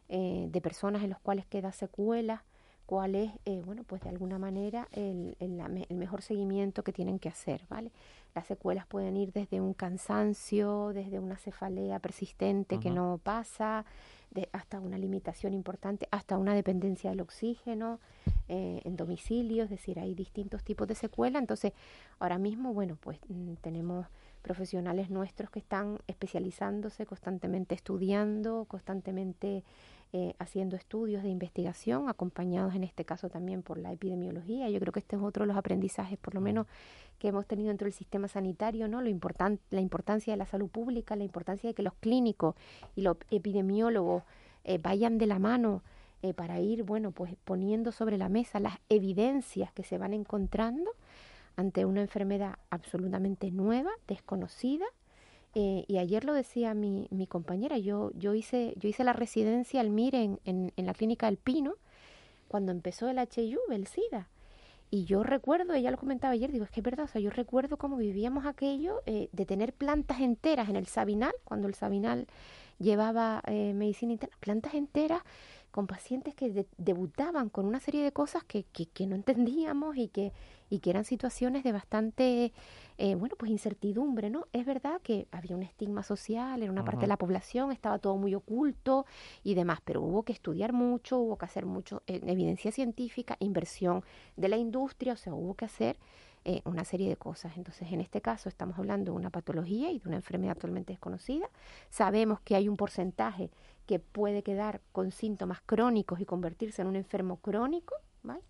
eh, 0.07 0.47
de 0.49 0.61
personas 0.61 1.03
en 1.03 1.09
los 1.09 1.19
cuales 1.19 1.45
queda 1.45 1.71
secuela, 1.71 2.43
cuál 2.85 3.15
es, 3.15 3.31
eh, 3.45 3.61
bueno, 3.65 3.83
pues 3.83 4.01
de 4.03 4.09
alguna 4.09 4.37
manera 4.37 4.87
el, 4.91 5.35
el, 5.39 5.97
mejor 5.97 6.21
seguimiento 6.21 6.83
que 6.83 6.93
tienen 6.93 7.19
que 7.19 7.29
hacer, 7.29 7.65
¿vale? 7.67 7.91
Las 8.35 8.45
secuelas 8.45 8.85
pueden 8.85 9.17
ir 9.17 9.33
desde 9.33 9.59
un 9.61 9.73
cansancio, 9.73 10.93
desde 10.93 11.19
una 11.19 11.37
cefalea 11.37 11.99
persistente 11.99 12.79
que 12.79 12.91
no 12.91 13.19
pasa, 13.23 13.85
de, 14.35 14.49
hasta 14.51 14.79
una 14.79 14.97
limitación 14.99 15.53
importante, 15.53 16.07
hasta 16.11 16.37
una 16.37 16.53
dependencia 16.53 17.09
del 17.09 17.21
oxígeno 17.21 17.99
eh, 18.47 18.81
en 18.83 18.95
domicilio, 18.95 19.63
es 19.63 19.69
decir, 19.69 19.97
hay 19.99 20.13
distintos 20.13 20.63
tipos 20.63 20.87
de 20.87 20.93
secuela. 20.93 21.39
Entonces, 21.39 21.73
ahora 22.19 22.37
mismo, 22.37 22.73
bueno, 22.73 22.97
pues 23.01 23.17
mm, 23.27 23.53
tenemos 23.61 24.05
profesionales 24.43 25.09
nuestros 25.09 25.49
que 25.49 25.59
están 25.59 25.97
especializándose, 26.05 27.07
constantemente 27.07 27.73
estudiando, 27.73 28.65
constantemente 28.65 29.63
eh, 30.13 30.33
haciendo 30.39 30.75
estudios 30.75 31.23
de 31.23 31.29
investigación, 31.29 32.07
acompañados 32.09 32.73
en 32.75 32.83
este 32.83 33.03
caso 33.05 33.29
también 33.29 33.63
por 33.63 33.77
la 33.77 33.91
epidemiología. 33.91 34.69
Yo 34.69 34.79
creo 34.79 34.93
que 34.93 34.99
este 34.99 35.15
es 35.15 35.21
otro 35.21 35.43
de 35.43 35.47
los 35.47 35.57
aprendizajes, 35.57 36.17
por 36.17 36.33
lo 36.33 36.41
menos, 36.41 36.67
que 37.19 37.29
hemos 37.29 37.45
tenido 37.45 37.69
dentro 37.69 37.85
del 37.85 37.93
sistema 37.93 38.27
sanitario, 38.27 38.87
¿no? 38.87 39.01
Lo 39.01 39.09
la 39.71 39.81
importancia 39.81 40.33
de 40.33 40.37
la 40.37 40.45
salud 40.45 40.69
pública, 40.69 41.15
la 41.15 41.23
importancia 41.23 41.69
de 41.69 41.73
que 41.73 41.83
los 41.83 41.93
clínicos 41.95 42.55
y 42.95 43.01
los 43.01 43.17
epidemiólogos 43.29 44.23
eh, 44.63 44.77
vayan 44.77 45.17
de 45.17 45.27
la 45.27 45.39
mano 45.39 45.83
eh, 46.21 46.33
para 46.33 46.59
ir, 46.59 46.83
bueno, 46.83 47.11
pues 47.11 47.35
poniendo 47.43 47.91
sobre 47.91 48.17
la 48.17 48.29
mesa 48.29 48.59
las 48.59 48.79
evidencias 48.89 49.71
que 49.73 49.83
se 49.83 49.97
van 49.97 50.13
encontrando 50.13 50.91
ante 51.55 51.85
una 51.85 52.01
enfermedad 52.01 52.55
absolutamente 52.69 53.51
nueva, 53.51 53.91
desconocida. 54.07 54.85
Eh, 55.55 55.85
y 55.87 55.97
ayer 55.99 56.25
lo 56.25 56.33
decía 56.33 56.73
mi, 56.73 57.07
mi, 57.11 57.27
compañera, 57.27 57.77
yo, 57.77 58.11
yo, 58.13 58.33
hice, 58.33 58.73
yo 58.75 58.89
hice 58.89 59.05
la 59.05 59.13
residencia 59.13 59.79
al 59.79 59.89
MIR 59.89 60.15
en, 60.15 60.39
en, 60.43 60.85
la 60.85 60.93
clínica 60.93 61.27
del 61.27 61.37
Pino 61.37 61.75
cuando 62.49 62.73
empezó 62.73 63.07
el 63.07 63.17
HIV, 63.17 63.57
el 63.71 63.87
SIDA. 63.87 64.27
Y 64.91 65.05
yo 65.05 65.23
recuerdo, 65.23 65.73
ella 65.73 65.91
lo 65.91 65.97
comentaba 65.97 66.33
ayer, 66.33 66.51
digo, 66.51 66.65
es 66.65 66.71
que 66.71 66.81
es 66.81 66.83
verdad, 66.83 67.05
o 67.05 67.07
sea, 67.07 67.21
yo 67.21 67.29
recuerdo 67.29 67.77
cómo 67.77 67.95
vivíamos 67.97 68.45
aquello 68.45 69.01
eh, 69.05 69.29
de 69.31 69.45
tener 69.45 69.73
plantas 69.73 70.19
enteras 70.19 70.69
en 70.69 70.75
el 70.75 70.87
Sabinal, 70.87 71.33
cuando 71.45 71.67
el 71.67 71.73
Sabinal 71.73 72.27
llevaba 72.77 73.41
eh, 73.47 73.73
medicina 73.73 74.11
interna, 74.11 74.35
plantas 74.41 74.73
enteras 74.73 75.21
con 75.75 75.87
pacientes 75.87 76.33
que 76.35 76.65
debutaban 76.77 77.49
con 77.49 77.65
una 77.65 77.81
serie 77.81 78.01
de 78.01 78.13
cosas 78.13 78.45
que, 78.45 78.63
que, 78.63 79.07
no 79.07 79.13
entendíamos 79.13 79.97
y 79.97 80.07
que, 80.07 80.31
y 80.69 80.79
que 80.79 80.89
eran 80.89 81.03
situaciones 81.03 81.65
de 81.65 81.73
bastante, 81.73 82.53
eh, 82.97 83.15
bueno, 83.15 83.35
pues 83.37 83.51
incertidumbre, 83.51 84.29
¿no? 84.29 84.47
Es 84.53 84.65
verdad 84.65 85.01
que 85.01 85.27
había 85.31 85.53
un 85.53 85.63
estigma 85.63 86.01
social, 86.01 86.63
en 86.63 86.69
una 86.69 86.85
parte 86.85 87.01
de 87.01 87.07
la 87.07 87.17
población, 87.17 87.73
estaba 87.73 87.99
todo 87.99 88.15
muy 88.15 88.33
oculto 88.35 89.05
y 89.43 89.53
demás, 89.53 89.79
pero 89.83 90.01
hubo 90.01 90.23
que 90.23 90.31
estudiar 90.31 90.71
mucho, 90.71 91.17
hubo 91.17 91.37
que 91.37 91.43
hacer 91.43 91.65
mucho 91.65 92.03
en 92.07 92.29
evidencia 92.29 92.71
científica, 92.71 93.35
inversión 93.41 94.05
de 94.37 94.47
la 94.47 94.55
industria, 94.55 95.11
o 95.11 95.17
sea, 95.17 95.33
hubo 95.33 95.55
que 95.55 95.65
hacer 95.65 95.97
eh, 96.45 96.61
una 96.63 96.85
serie 96.85 97.09
de 97.09 97.17
cosas. 97.17 97.57
Entonces, 97.57 97.91
en 97.91 97.99
este 97.99 98.21
caso 98.21 98.49
estamos 98.49 98.77
hablando 98.77 99.11
de 99.11 99.17
una 99.17 99.31
patología 99.31 99.89
y 99.89 99.97
de 99.97 100.07
una 100.07 100.17
enfermedad 100.17 100.51
actualmente 100.51 100.93
desconocida. 100.93 101.49
Sabemos 101.89 102.39
que 102.39 102.55
hay 102.55 102.69
un 102.69 102.77
porcentaje 102.77 103.49
que 103.85 103.99
puede 103.99 104.43
quedar 104.43 104.81
con 104.91 105.11
síntomas 105.11 105.61
crónicos 105.65 106.19
y 106.19 106.25
convertirse 106.25 106.81
en 106.81 106.87
un 106.87 106.95
enfermo 106.95 107.37
crónico, 107.37 107.95
¿vale? 108.23 108.41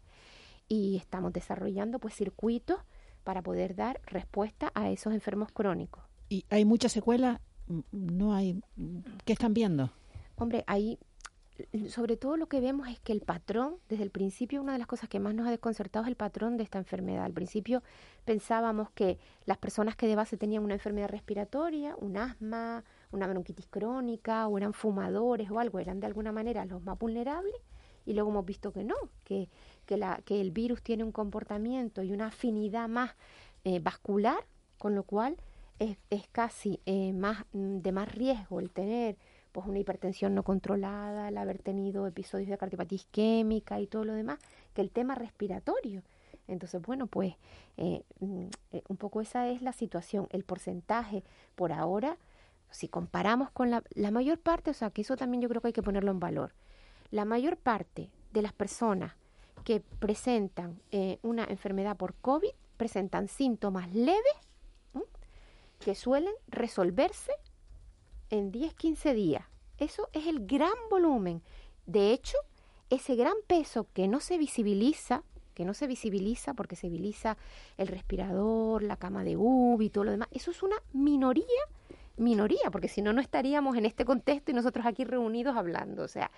Y 0.68 0.98
estamos 0.98 1.34
desarrollando 1.34 2.00
pues 2.00 2.16
circuitos 2.16 2.80
para 3.24 3.42
poder 3.42 3.76
dar 3.76 4.02
respuesta 4.06 4.72
a 4.76 4.90
esos 4.90 5.14
enfermos 5.14 5.52
crónicos. 5.52 6.04
¿Y 6.30 6.46
hay 6.50 6.66
mucha 6.66 6.90
secuela? 6.90 7.42
¿No 7.92 8.34
hay? 8.34 8.62
¿Qué 9.26 9.34
están 9.34 9.54
viendo? 9.54 9.92
Hombre, 10.36 10.64
hay 10.68 11.00
sobre 11.90 12.18
todo 12.18 12.36
lo 12.38 12.48
que 12.48 12.60
vemos 12.60 12.88
es 12.90 13.00
que 13.00 13.14
el 13.14 13.22
patrón, 13.22 13.78
desde 13.88 14.04
el 14.04 14.12
principio, 14.12 14.62
una 14.62 14.74
de 14.74 14.80
las 14.80 14.88
cosas 14.88 15.08
que 15.08 15.20
más 15.20 15.34
nos 15.34 15.48
ha 15.48 15.52
desconcertado 15.52 16.04
es 16.04 16.10
el 16.10 16.16
patrón 16.16 16.58
de 16.58 16.64
esta 16.64 16.78
enfermedad. 16.78 17.24
Al 17.24 17.34
principio 17.34 17.82
pensábamos 18.26 18.92
que 18.92 19.18
las 19.46 19.58
personas 19.58 19.96
que 19.96 20.08
de 20.08 20.16
base 20.16 20.38
tenían 20.38 20.64
una 20.64 20.74
enfermedad 20.74 21.10
respiratoria, 21.10 21.96
un 21.98 22.18
asma, 22.18 22.84
una 23.12 23.28
bronquitis 23.28 23.68
crónica, 23.68 24.48
o 24.48 24.58
eran 24.58 24.74
fumadores 24.74 25.50
o 25.52 25.60
algo, 25.60 25.80
eran 25.80 26.00
de 26.00 26.08
alguna 26.08 26.32
manera 26.32 26.66
los 26.66 26.84
más 26.84 26.98
vulnerables, 26.98 27.56
y 28.06 28.14
luego 28.14 28.30
hemos 28.30 28.46
visto 28.46 28.72
que 28.72 28.84
no, 28.84 28.96
que, 29.24 29.50
que, 29.86 30.42
el 30.42 30.52
virus 30.52 30.82
tiene 30.82 31.04
un 31.04 31.12
comportamiento 31.12 32.04
y 32.04 32.12
una 32.12 32.28
afinidad 32.28 32.88
más 32.88 33.16
eh, 33.64 33.80
vascular, 33.80 34.46
con 34.78 34.96
lo 34.96 35.04
cual 35.04 35.38
es, 35.80 35.98
casi 36.32 36.80
eh, 36.86 37.14
más 37.14 37.46
de 37.52 37.92
más 37.92 38.14
riesgo 38.14 38.60
el 38.60 38.70
tener 38.70 39.18
pues 39.52 39.68
una 39.68 39.80
hipertensión 39.80 40.36
no 40.36 40.44
controlada, 40.44 41.30
el 41.30 41.38
haber 41.38 41.60
tenido 41.60 42.08
episodios 42.08 42.50
de 42.50 42.58
cardiopatía 42.58 42.98
isquémica 42.98 43.80
y 43.80 43.88
todo 43.88 44.04
lo 44.04 44.14
demás, 44.14 44.40
que 44.74 44.82
el 44.82 44.92
tema 44.92 45.16
respiratorio. 45.16 46.04
Entonces, 46.50 46.82
bueno, 46.82 47.08
pues 47.08 47.36
eh, 47.78 48.04
mm, 48.20 48.48
eh, 48.74 48.84
un 48.90 48.98
poco 48.98 49.22
esa 49.22 49.48
es 49.48 49.62
la 49.62 49.72
situación. 49.72 50.28
El 50.32 50.44
porcentaje 50.44 51.24
por 51.56 51.72
ahora, 51.72 52.18
si 52.72 52.88
comparamos 52.88 53.52
con 53.52 53.72
la, 53.72 53.84
la 53.94 54.12
mayor 54.12 54.40
parte, 54.40 54.72
o 54.72 54.74
sea, 54.74 54.90
que 54.90 55.02
eso 55.02 55.16
también 55.16 55.42
yo 55.42 55.50
creo 55.50 55.62
que 55.62 55.68
hay 55.68 55.74
que 55.74 55.84
ponerlo 55.84 56.12
en 56.12 56.20
valor. 56.20 56.54
La 57.12 57.26
mayor 57.26 57.58
parte 57.58 58.10
de 58.34 58.42
las 58.42 58.54
personas 58.54 59.14
que 59.64 59.82
presentan 60.00 60.80
eh, 60.92 61.20
una 61.24 61.44
enfermedad 61.46 61.98
por 61.98 62.14
COVID 62.16 62.52
presentan 62.78 63.28
síntomas 63.28 63.94
leves 63.94 64.36
que 65.80 65.96
suelen 65.96 66.34
resolverse 66.48 67.32
en 68.30 68.52
10, 68.52 68.74
15 68.74 69.14
días. 69.14 69.46
Eso 69.78 70.10
es 70.14 70.28
el 70.28 70.46
gran 70.46 70.74
volumen. 70.90 71.42
De 71.86 72.12
hecho, 72.12 72.38
ese 72.90 73.16
gran 73.16 73.36
peso 73.48 73.88
que 73.94 74.08
no 74.08 74.20
se 74.20 74.38
visibiliza, 74.38 75.24
que 75.54 75.66
no 75.66 75.74
se 75.74 75.88
visibiliza 75.88 76.54
porque 76.54 76.76
se 76.76 76.88
visibiliza 76.88 77.38
el 77.78 77.88
respirador, 77.88 78.84
la 78.84 78.98
cama 78.98 79.24
de 79.24 79.36
UV 79.38 79.82
y 79.82 79.90
todo 79.90 80.06
lo 80.06 80.12
demás, 80.12 80.28
eso 80.32 80.52
es 80.52 80.64
una 80.64 80.78
minoría, 80.94 81.44
minoría, 82.18 82.72
porque 82.72 82.88
si 82.88 83.02
no, 83.02 83.14
no 83.14 83.22
estaríamos 83.22 83.76
en 83.78 83.86
este 83.86 84.06
contexto 84.06 84.52
y 84.52 84.54
nosotros 84.54 84.86
aquí 84.86 85.04
reunidos 85.04 85.56
hablando. 85.58 86.04
O 86.04 86.08
sea, 86.08 86.32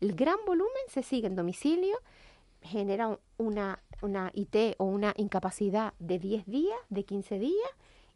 el 0.00 0.14
gran 0.14 0.38
volumen 0.46 0.72
se 0.88 1.02
sigue 1.02 1.26
en 1.26 1.36
domicilio, 1.36 1.96
genera 2.62 3.18
una, 3.36 3.82
una 4.02 4.30
IT 4.34 4.76
o 4.78 4.84
una 4.84 5.12
incapacidad 5.16 5.94
de 5.98 6.18
10 6.18 6.46
días, 6.46 6.78
de 6.88 7.04
15 7.04 7.38
días, 7.38 7.70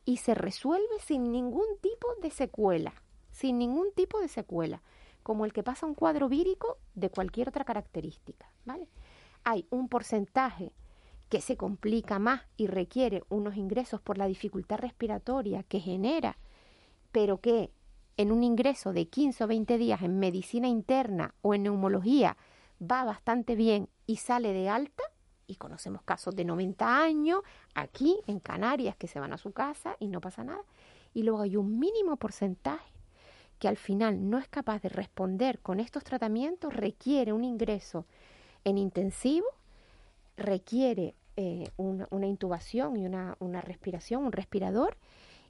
y 0.04 0.18
se 0.18 0.34
resuelve 0.34 0.98
sin 1.04 1.32
ningún 1.32 1.66
tipo 1.80 2.08
de 2.22 2.30
secuela 2.30 2.92
sin 3.38 3.56
ningún 3.58 3.92
tipo 3.92 4.20
de 4.20 4.26
secuela, 4.26 4.82
como 5.22 5.44
el 5.44 5.52
que 5.52 5.62
pasa 5.62 5.86
un 5.86 5.94
cuadro 5.94 6.28
vírico 6.28 6.78
de 6.96 7.08
cualquier 7.08 7.48
otra 7.48 7.64
característica, 7.64 8.50
¿vale? 8.64 8.88
Hay 9.44 9.64
un 9.70 9.88
porcentaje 9.88 10.72
que 11.28 11.40
se 11.40 11.56
complica 11.56 12.18
más 12.18 12.42
y 12.56 12.66
requiere 12.66 13.22
unos 13.28 13.56
ingresos 13.56 14.00
por 14.00 14.18
la 14.18 14.26
dificultad 14.26 14.78
respiratoria 14.78 15.62
que 15.62 15.78
genera, 15.78 16.36
pero 17.12 17.40
que 17.40 17.70
en 18.16 18.32
un 18.32 18.42
ingreso 18.42 18.92
de 18.92 19.08
15 19.08 19.44
o 19.44 19.46
20 19.46 19.78
días 19.78 20.02
en 20.02 20.18
medicina 20.18 20.68
interna 20.68 21.34
o 21.42 21.54
en 21.54 21.62
neumología 21.62 22.36
va 22.80 23.04
bastante 23.04 23.54
bien 23.54 23.88
y 24.06 24.16
sale 24.16 24.52
de 24.52 24.68
alta, 24.68 25.02
y 25.46 25.56
conocemos 25.56 26.02
casos 26.02 26.36
de 26.36 26.44
90 26.44 27.02
años 27.02 27.40
aquí 27.74 28.20
en 28.26 28.38
Canarias 28.38 28.96
que 28.96 29.08
se 29.08 29.18
van 29.18 29.32
a 29.32 29.38
su 29.38 29.52
casa 29.52 29.96
y 29.98 30.08
no 30.08 30.20
pasa 30.20 30.44
nada, 30.44 30.62
y 31.14 31.22
luego 31.22 31.42
hay 31.42 31.56
un 31.56 31.78
mínimo 31.78 32.16
porcentaje 32.16 32.92
que 33.58 33.68
al 33.68 33.76
final 33.76 34.30
no 34.30 34.38
es 34.38 34.48
capaz 34.48 34.82
de 34.82 34.88
responder 34.88 35.58
con 35.60 35.80
estos 35.80 36.04
tratamientos, 36.04 36.74
requiere 36.74 37.32
un 37.32 37.44
ingreso 37.44 38.06
en 38.64 38.78
intensivo, 38.78 39.46
requiere 40.36 41.14
eh, 41.36 41.70
una, 41.76 42.26
intubación 42.26 42.96
y 42.96 43.06
una, 43.06 43.36
una 43.40 43.60
respiración, 43.60 44.24
un 44.24 44.32
respirador, 44.32 44.96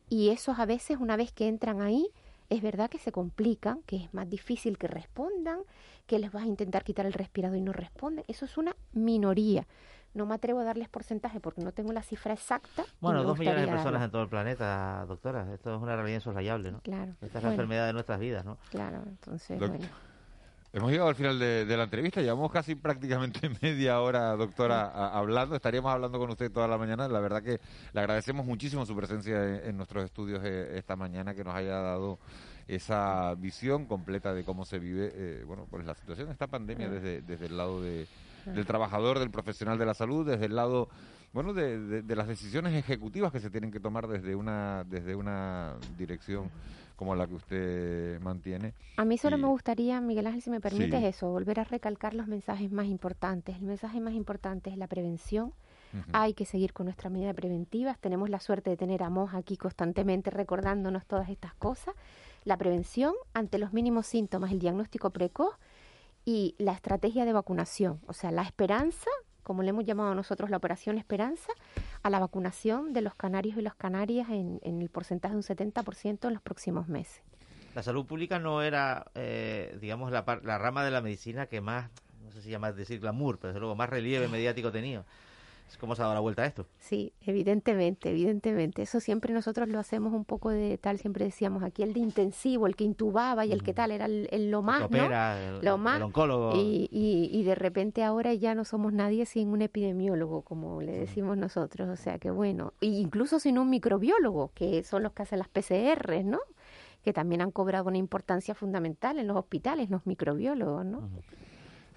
y 0.09 0.31
esos 0.31 0.59
a 0.59 0.66
veces, 0.66 0.99
una 1.01 1.16
vez 1.16 1.33
que 1.33 1.49
entran 1.49 1.81
ahí, 1.81 2.09
es 2.51 2.62
verdad 2.62 2.88
que 2.88 2.99
se 2.99 3.12
complican, 3.12 3.83
que 3.83 3.97
es 3.97 4.14
más 4.14 4.29
difícil 4.29 4.79
que 4.79 4.87
respondan, 4.87 5.61
que 6.07 6.18
les 6.18 6.33
vas 6.33 6.44
a 6.44 6.47
intentar 6.47 6.85
quitar 6.85 7.07
el 7.07 7.12
respirador 7.12 7.59
y 7.59 7.61
no 7.61 7.73
responden. 7.73 8.25
Eso 8.29 8.44
es 8.47 8.57
una 8.57 8.75
minoría. 8.92 9.66
No 10.14 10.25
me 10.25 10.35
atrevo 10.35 10.61
a 10.61 10.64
darles 10.64 10.88
porcentaje 10.88 11.38
porque 11.38 11.61
no 11.61 11.73
tengo 11.73 11.92
la 11.92 12.03
cifra 12.03 12.33
exacta. 12.33 12.85
Bueno, 13.01 13.23
dos 13.23 13.38
millones 13.38 13.66
de 13.66 13.68
personas 13.68 14.03
en 14.03 14.11
todo 14.11 14.23
el 14.23 14.29
planeta, 14.29 15.05
doctora. 15.07 15.53
Esto 15.53 15.77
es 15.77 15.83
una 15.83 15.94
realidad 15.94 16.16
insoslayable, 16.16 16.73
¿no? 16.73 16.81
Claro. 16.81 17.14
Esta 17.21 17.38
es 17.38 17.44
la 17.44 17.51
enfermedad 17.51 17.87
de 17.87 17.92
nuestras 17.92 18.18
vidas, 18.18 18.44
¿no? 18.44 18.57
Claro, 18.71 19.03
entonces, 19.07 19.59
bueno. 19.59 19.79
Hemos 20.70 20.90
llegado 20.90 21.09
al 21.09 21.14
final 21.14 21.38
de, 21.38 21.76
la 21.76 21.85
entrevista, 21.85 22.20
llevamos 22.20 22.52
casi 22.52 22.74
prácticamente 22.74 23.40
media 23.62 24.00
hora, 24.02 24.37
doctora, 24.37 25.09
hablando. 25.09 25.57
Estaríamos 25.57 25.90
hablando 25.90 26.18
con 26.18 26.28
usted 26.28 26.52
toda 26.52 26.68
la 26.68 26.76
mañana. 26.76 27.09
La 27.09 27.20
verdad 27.20 27.42
que 27.42 27.59
le 27.92 28.00
agradecemos 28.00 28.44
muchísimo 28.44 28.85
su 28.85 28.94
presencia 28.94 29.64
en, 29.64 29.76
nuestros 29.78 30.04
estudios 30.04 30.42
eh, 30.44 30.76
esta 30.76 30.94
mañana, 30.94 31.35
que 31.35 31.42
nos 31.42 31.54
haya 31.54 31.81
dado 31.81 32.18
esa 32.66 33.35
visión 33.37 33.87
completa 33.87 34.35
de 34.35 34.44
cómo 34.44 34.66
se 34.66 34.78
vive, 34.78 35.11
eh, 35.14 35.44
bueno, 35.46 35.66
pues 35.70 35.87
la 35.87 35.94
situación 35.94 36.26
de 36.26 36.33
esta 36.35 36.48
pandemia 36.48 36.90
desde, 36.90 37.22
desde 37.22 37.46
el 37.46 37.57
lado 37.57 37.81
de, 37.81 38.07
del 38.44 38.66
trabajador, 38.66 39.18
del 39.18 39.31
profesional 39.31 39.78
de 39.78 39.87
la 39.87 39.94
salud, 39.94 40.26
desde 40.26 40.44
el 40.44 40.54
lado 40.54 40.90
bueno 41.33 41.52
de, 41.52 42.02
las 42.14 42.26
decisiones 42.26 42.74
ejecutivas 42.74 43.33
que 43.33 43.40
se 43.40 43.50
tienen 43.50 43.70
que 43.70 43.81
tomar 43.81 44.07
desde 44.07 44.35
una 44.35 44.85
desde 44.88 45.14
una 45.14 45.74
dirección 45.98 46.50
como 46.98 47.14
la 47.14 47.28
que 47.28 47.34
usted 47.34 48.20
mantiene. 48.20 48.74
A 48.96 49.04
mí 49.04 49.16
solo 49.18 49.38
Y- 49.38 49.40
me 49.42 49.46
gustaría, 49.46 50.00
Miguel 50.00 50.26
Ángel, 50.26 50.42
si 50.42 50.50
me 50.50 50.61
permites 50.61 50.98
Sí. 51.00 51.06
eso, 51.06 51.30
volver 51.30 51.61
a 51.61 51.64
recalcar 51.64 52.12
los 52.12 52.26
mensajes 52.26 52.72
más 52.72 52.87
importantes. 52.87 53.56
El 53.56 53.62
mensaje 53.62 54.00
más 54.00 54.14
importante 54.14 54.68
es 54.68 54.76
la 54.76 54.88
prevención. 54.88 55.54
Hay 56.12 56.34
que 56.34 56.44
seguir 56.44 56.74
con 56.74 56.84
nuestras 56.87 57.11
medidas 57.11 57.34
preventivas. 57.34 57.98
Tenemos 57.98 58.28
la 58.28 58.40
suerte 58.40 58.68
de 58.68 58.76
tener 58.76 59.02
a 59.02 59.08
Moj 59.08 59.34
aquí 59.37 59.56
constantemente 59.56 60.28
recordándonos 60.30 61.06
todas 61.06 61.30
estas 61.30 61.54
cosas. 61.54 61.94
La 62.44 62.58
prevención 62.58 63.14
ante 63.32 63.58
los 63.58 63.72
mínimos 63.72 64.06
síntomas, 64.06 64.50
el 64.52 64.58
diagnóstico 64.58 65.11
precoz 65.11 65.54
y 66.26 66.56
la 66.58 66.72
estrategia 66.72 67.24
de 67.24 67.32
vacunación. 67.32 68.00
O 68.06 68.12
sea, 68.12 68.30
la 68.32 68.42
esperanza, 68.42 69.08
como 69.48 69.62
le 69.62 69.70
hemos 69.70 69.87
llamado 69.87 70.14
nosotros 70.14 70.50
la 70.50 70.58
operación 70.58 70.98
esperanza, 70.98 71.50
a 72.02 72.11
la 72.11 72.18
vacunación 72.18 72.92
de 72.92 73.00
los 73.00 73.14
canarios 73.14 73.56
y 73.56 73.62
las 73.62 73.74
canarias 73.74 74.28
en, 74.28 74.61
el 74.62 74.90
porcentaje 74.90 75.32
de 75.32 75.38
un 75.38 75.42
70% 75.42 76.28
en 76.28 76.34
los 76.34 76.42
próximos 76.42 76.87
meses. 76.87 77.22
La 77.74 77.82
salud 77.82 78.04
pública 78.04 78.38
no 78.38 78.61
era, 78.61 79.06
eh, 79.14 79.74
digamos, 79.80 80.12
la, 80.12 80.22
la 80.42 80.58
rama 80.58 80.84
de 80.84 80.90
la 80.90 81.00
medicina 81.00 81.46
que 81.46 81.62
más, 81.62 81.88
no 82.22 82.30
sé 82.30 82.42
si 82.42 82.50
llamas 82.50 82.76
decir 82.76 83.00
glamour, 83.00 83.38
pero 83.38 83.48
desde 83.48 83.61
luego 83.61 83.74
más 83.74 83.88
relieve 83.88 84.28
mediático 84.28 84.70
tenía. 84.70 85.06
Es 85.68 85.76
como 85.76 85.94
se 85.94 86.00
ha 86.00 86.04
dado 86.04 86.14
la 86.14 86.20
vuelta 86.20 86.42
a 86.42 86.46
esto. 86.46 86.66
Sí, 86.78 87.12
evidentemente, 87.20 88.11
evidentemente. 88.11 88.83
Eso 88.83 89.00
siempre 89.00 89.35
nosotros 89.35 89.68
lo 89.68 89.78
hacemos 89.78 90.14
un 90.14 90.24
poco 90.24 90.48
de 90.50 90.78
tal, 90.78 90.98
siempre 90.98 91.26
decíamos 91.26 91.62
aquí 91.62 91.83
el 91.83 91.92
de 91.92 92.00
intensivo, 92.00 92.66
el 92.66 92.74
que 92.74 92.85
intubaba 92.85 93.44
y 93.44 93.52
el 93.52 93.62
que 93.62 93.74
tal, 93.74 93.90
era 93.90 94.07
el, 94.07 94.28
el 94.31 94.50
lo 94.50 94.62
más, 94.62 94.83
el 94.83 94.88
que 94.88 94.96
¿no? 94.96 95.04
opera, 95.04 95.48
el, 95.48 95.64
Lo 95.64 95.74
el 95.74 95.81
más, 95.81 96.00
oncólogo. 96.00 96.57
Y, 96.57 96.88
y, 96.90 97.28
y 97.33 97.42
de 97.42 97.54
repente 97.54 98.02
ahora 98.02 98.33
ya 98.33 98.54
no 98.54 98.64
somos 98.64 98.92
nadie 98.94 99.26
sin 99.26 99.48
un 99.48 99.61
epidemiólogo, 99.61 100.42
como 100.42 100.81
le 100.81 100.92
decimos 100.92 101.37
nosotros. 101.37 101.88
O 101.88 101.96
sea 101.96 102.18
que 102.18 102.31
bueno, 102.31 102.72
e 102.81 102.87
incluso 102.87 103.38
sin 103.38 103.59
un 103.59 103.68
microbiólogo, 103.68 104.52
que 104.54 104.83
son 104.85 105.02
los 105.02 105.12
que 105.12 105.22
hacen 105.22 105.38
las 105.38 105.48
PCR, 105.48 106.24
¿no? 106.24 106.38
Que 107.02 107.12
también 107.12 107.42
han 107.42 107.50
cobrado 107.50 107.88
una 107.88 107.98
importancia 107.98 108.54
fundamental 108.54 109.18
en 109.18 109.26
los 109.26 109.37
hospitales, 109.37 109.90
los 109.90 110.07
microbiólogos, 110.07 110.85
¿no? 110.87 111.11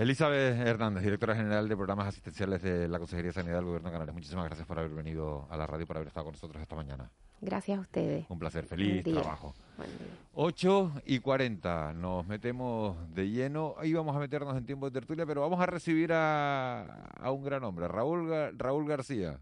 Elizabeth 0.01 0.57
Hernández, 0.57 1.03
directora 1.03 1.35
general 1.35 1.69
de 1.69 1.77
programas 1.77 2.07
asistenciales 2.07 2.63
de 2.63 2.87
la 2.87 2.97
Consejería 2.97 3.29
de 3.29 3.33
Sanidad 3.33 3.57
del 3.57 3.65
Gobierno 3.65 3.89
de 3.89 3.93
Canarias. 3.93 4.15
Muchísimas 4.15 4.45
gracias 4.45 4.67
por 4.67 4.79
haber 4.79 4.89
venido 4.89 5.45
a 5.51 5.55
la 5.55 5.67
radio, 5.67 5.85
por 5.85 5.95
haber 5.95 6.07
estado 6.07 6.23
con 6.25 6.33
nosotros 6.33 6.59
esta 6.59 6.75
mañana. 6.75 7.11
Gracias 7.39 7.77
a 7.77 7.81
ustedes. 7.81 8.25
Un 8.27 8.39
placer, 8.39 8.65
feliz 8.65 9.03
Buen 9.03 9.15
trabajo. 9.15 9.53
Buen 9.77 9.89
día. 9.99 10.07
8 10.33 10.93
y 11.05 11.19
40, 11.19 11.93
nos 11.93 12.25
metemos 12.25 12.97
de 13.13 13.29
lleno. 13.29 13.75
Ahí 13.77 13.93
vamos 13.93 14.15
a 14.15 14.19
meternos 14.19 14.57
en 14.57 14.65
tiempo 14.65 14.89
de 14.89 14.99
tertulia, 14.99 15.23
pero 15.27 15.41
vamos 15.41 15.59
a 15.59 15.67
recibir 15.67 16.11
a, 16.13 16.81
a 17.19 17.29
un 17.29 17.43
gran 17.43 17.63
hombre, 17.63 17.87
Raúl, 17.87 18.57
Raúl 18.57 18.87
García. 18.87 19.39